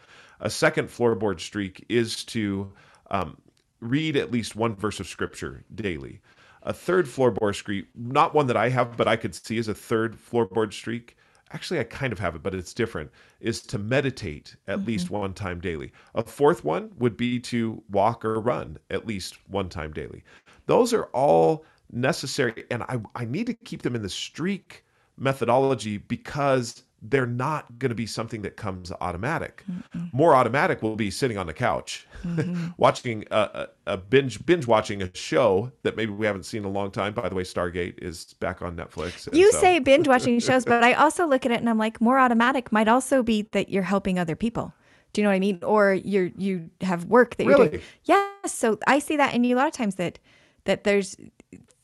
[0.40, 2.72] A second floorboard streak is to
[3.10, 3.36] um,
[3.80, 6.20] read at least one verse of scripture daily.
[6.62, 9.74] A third floorboard streak, not one that I have, but I could see as a
[9.74, 11.16] third floorboard streak.
[11.50, 13.10] Actually, I kind of have it, but it's different.
[13.40, 14.86] Is to meditate at mm-hmm.
[14.86, 15.92] least one time daily.
[16.14, 20.24] A fourth one would be to walk or run at least one time daily.
[20.66, 24.84] Those are all necessary, and I, I need to keep them in the streak
[25.16, 29.62] methodology because they're not going to be something that comes automatic.
[29.70, 30.12] Mm-mm.
[30.12, 32.68] More automatic will be sitting on the couch, mm-hmm.
[32.76, 36.72] watching a, a, binge binge watching a show that maybe we haven't seen in a
[36.72, 37.14] long time.
[37.14, 39.32] By the way, Stargate is back on Netflix.
[39.32, 39.60] You so.
[39.60, 42.72] say binge watching shows, but I also look at it and I'm like, more automatic
[42.72, 44.72] might also be that you're helping other people.
[45.12, 45.60] Do you know what I mean?
[45.62, 47.60] Or you're you have work that really?
[47.60, 47.82] you're doing.
[48.04, 48.26] Yes.
[48.42, 50.18] Yeah, so I see that in you a lot of times that
[50.64, 51.16] that there's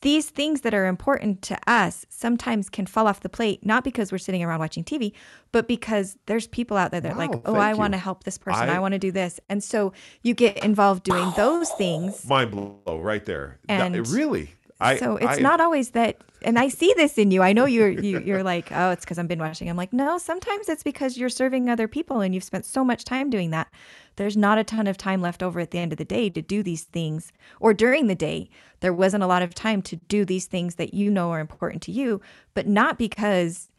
[0.05, 4.13] these things that are important to us sometimes can fall off the plate, not because
[4.13, 5.13] we're sitting around watching TV,
[5.51, 8.25] but because there's people out there that wow, are like, oh, I want to help
[8.25, 8.69] this person.
[8.69, 9.41] I, I want to do this.
[9.49, 12.29] And so you get involved doing those things.
[12.29, 13.59] Mind blow right there.
[13.67, 14.55] And that, really?
[14.85, 17.43] I, so it's I, not always that, and I see this in you.
[17.43, 19.69] I know you're you, are you are like, oh, it's because I'm binge watching.
[19.69, 23.05] I'm like, no, sometimes it's because you're serving other people and you've spent so much
[23.05, 23.69] time doing that
[24.17, 26.43] there's not a ton of time left over at the end of the day to
[26.43, 27.33] do these things.
[27.61, 28.49] Or during the day,
[28.81, 31.83] there wasn't a lot of time to do these things that you know are important
[31.85, 32.21] to you,
[32.55, 33.71] but not because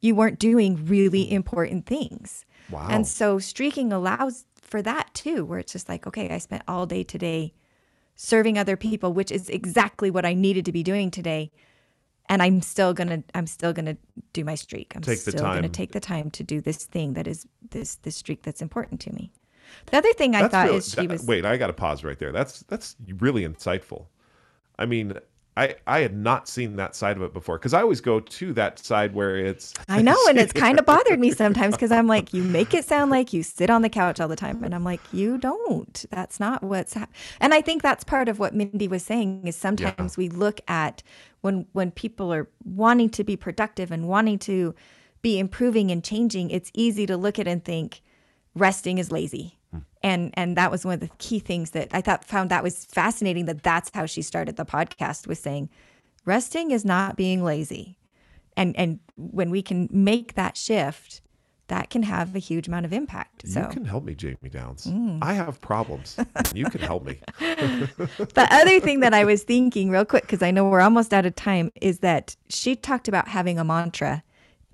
[0.00, 2.44] you weren't doing really important things.
[2.70, 2.88] Wow.
[2.90, 6.86] And so streaking allows for that too, where it's just like, okay, I spent all
[6.86, 7.52] day today
[8.14, 11.50] serving other people, which is exactly what I needed to be doing today.
[12.28, 13.96] And I'm still gonna I'm still gonna
[14.32, 14.92] do my streak.
[14.94, 18.16] I'm take still gonna take the time to do this thing that is this this
[18.16, 19.32] streak that's important to me.
[19.86, 21.26] The other thing I that's thought really, is she was.
[21.26, 22.32] Wait, I got to pause right there.
[22.32, 24.06] That's that's really insightful.
[24.78, 25.14] I mean,
[25.56, 28.52] I I had not seen that side of it before because I always go to
[28.54, 29.74] that side where it's.
[29.88, 32.84] I know, and it's kind of bothered me sometimes because I'm like, you make it
[32.84, 36.04] sound like you sit on the couch all the time, and I'm like, you don't.
[36.10, 37.18] That's not what's happening.
[37.40, 40.18] And I think that's part of what Mindy was saying is sometimes yeah.
[40.18, 41.02] we look at
[41.42, 44.74] when when people are wanting to be productive and wanting to
[45.20, 48.00] be improving and changing, it's easy to look at and think
[48.54, 49.58] resting is lazy
[50.02, 52.84] and and that was one of the key things that I thought found that was
[52.84, 55.70] fascinating that that's how she started the podcast was saying
[56.24, 57.98] resting is not being lazy.
[58.56, 61.22] And and when we can make that shift
[61.68, 63.48] that can have a huge amount of impact.
[63.48, 64.86] So you can help me jamie downs.
[64.86, 65.20] Mm.
[65.22, 66.18] i have problems.
[66.54, 67.20] You can help me.
[67.38, 71.24] The other thing that i was thinking real quick because i know we're almost out
[71.24, 74.22] of time is that she talked about having a mantra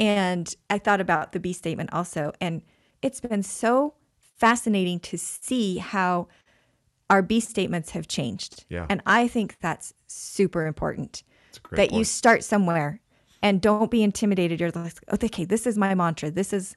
[0.00, 2.62] and i thought about the b statement also and
[3.00, 3.94] it's been so
[4.38, 6.28] fascinating to see how
[7.10, 8.64] our B statements have changed.
[8.68, 8.86] Yeah.
[8.88, 11.22] And I think that's super important
[11.70, 11.92] that point.
[11.92, 13.00] you start somewhere
[13.42, 14.60] and don't be intimidated.
[14.60, 16.30] You're like, oh, okay, this is my mantra.
[16.30, 16.76] This is,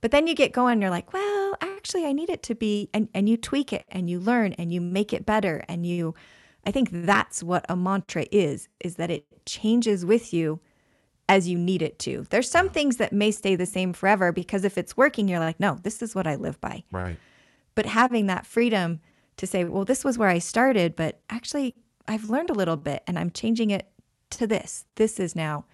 [0.00, 3.08] but then you get going, you're like, well, actually, I need it to be, and,
[3.14, 5.64] and you tweak it and you learn and you make it better.
[5.68, 6.14] And you,
[6.64, 10.60] I think that's what a mantra is, is that it changes with you
[11.32, 12.26] as you need it to.
[12.28, 15.58] There's some things that may stay the same forever because if it's working, you're like,
[15.58, 16.84] no, this is what I live by.
[16.92, 17.16] Right.
[17.74, 19.00] But having that freedom
[19.38, 21.74] to say, well, this was where I started, but actually
[22.06, 23.88] I've learned a little bit and I'm changing it
[24.32, 24.84] to this.
[24.96, 25.64] This is now.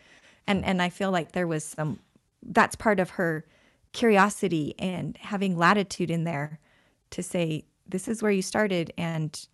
[0.46, 1.98] And and I feel like there was some
[2.40, 3.44] that's part of her
[3.92, 6.61] curiosity and having latitude in there
[7.11, 9.48] to say, this is where you started and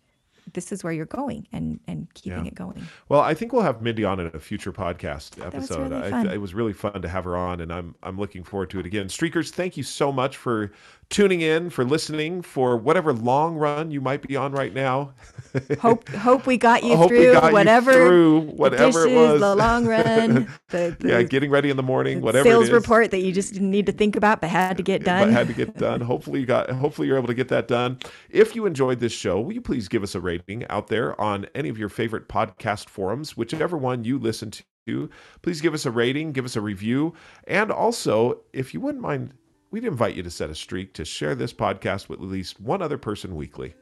[0.55, 2.47] this is where you're going and and keeping Yeah.
[2.47, 2.83] it going.
[3.07, 5.91] Well, I think we'll have Mindy on in a future podcast was episode.
[5.91, 8.69] really I, it was really fun to have her on, and I'm I'm looking forward
[8.71, 9.07] to it again.
[9.07, 10.71] Streakers, thank you so much for
[11.09, 15.13] tuning in, for listening, for whatever long run you might be on right now.
[15.79, 19.07] Hope hope we got you I hope we through got you whatever through the whatever
[19.07, 19.39] it was.
[19.39, 22.67] the long run, the, the yeah, getting ready in the morning, the whatever sales it
[22.67, 22.73] is.
[22.73, 25.29] report that you just didn't need to think about but had to get done.
[25.29, 26.01] But had to get done.
[26.01, 27.99] Hopefully you got hopefully you're able to get that done.
[28.29, 31.45] If you enjoyed this show, will you please give us a rating out there on
[31.55, 34.51] any of your favorite podcast forums, whichever one you listen
[34.87, 35.09] to.
[35.41, 37.13] Please give us a rating, give us a review,
[37.47, 39.33] and also if you wouldn't mind,
[39.75, 42.81] we'd invite you to set a streak to share this podcast with at least one
[42.81, 43.73] other person weekly.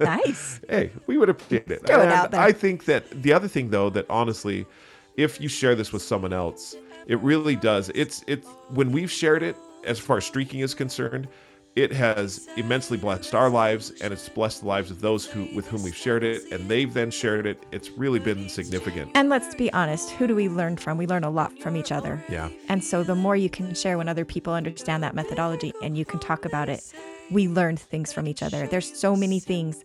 [0.00, 0.60] nice.
[0.68, 1.86] Hey, we would appreciate it.
[1.86, 2.40] Throw it out there.
[2.40, 4.66] I think that the other thing though that honestly,
[5.16, 6.74] if you share this with someone else,
[7.06, 7.88] it really does.
[7.94, 9.54] It's it's when we've shared it
[9.84, 11.28] as far as streaking is concerned,
[11.74, 15.66] it has immensely blessed our lives and it's blessed the lives of those who with
[15.66, 17.64] whom we've shared it and they've then shared it.
[17.72, 19.10] It's really been significant.
[19.14, 20.98] And let's be honest, who do we learn from?
[20.98, 22.22] We learn a lot from each other.
[22.28, 22.50] Yeah.
[22.68, 26.04] And so the more you can share when other people understand that methodology and you
[26.04, 26.92] can talk about it,
[27.30, 28.66] we learn things from each other.
[28.66, 29.82] There's so many things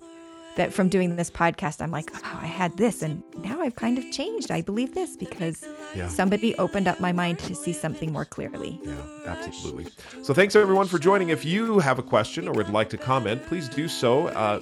[0.58, 3.98] that from doing this podcast, I'm like, oh, I had this and now I've kind
[3.98, 4.52] of changed.
[4.52, 5.64] I believe this because
[5.96, 6.08] Yeah.
[6.10, 8.80] somebody opened up my mind to see something more clearly.
[8.84, 8.94] Yeah,
[9.26, 9.88] absolutely.
[10.24, 11.30] So thanks everyone for joining.
[11.30, 14.60] If you have a question or would like to comment, please do so uh,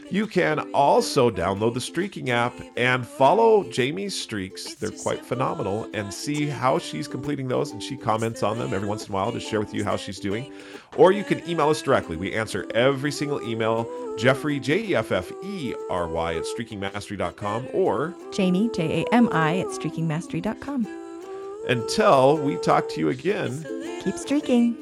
[0.08, 4.74] You can also download the Streaking app and follow Jamie's streaks.
[4.74, 7.72] They're quite phenomenal and see how she's completing those.
[7.72, 9.96] And she comments on them every once in a while to share with you how
[9.96, 10.52] she's doing.
[10.96, 12.16] Or you can email us directly.
[12.16, 13.86] We answer every single email.
[14.16, 17.68] Jeffrey, J E F F E R Y, at streakingmastery.com.
[17.74, 20.86] Or Jamie, J A M I, at streakingmastery.com.
[21.68, 23.64] until we talk to you again,
[24.04, 24.76] Keep streaking.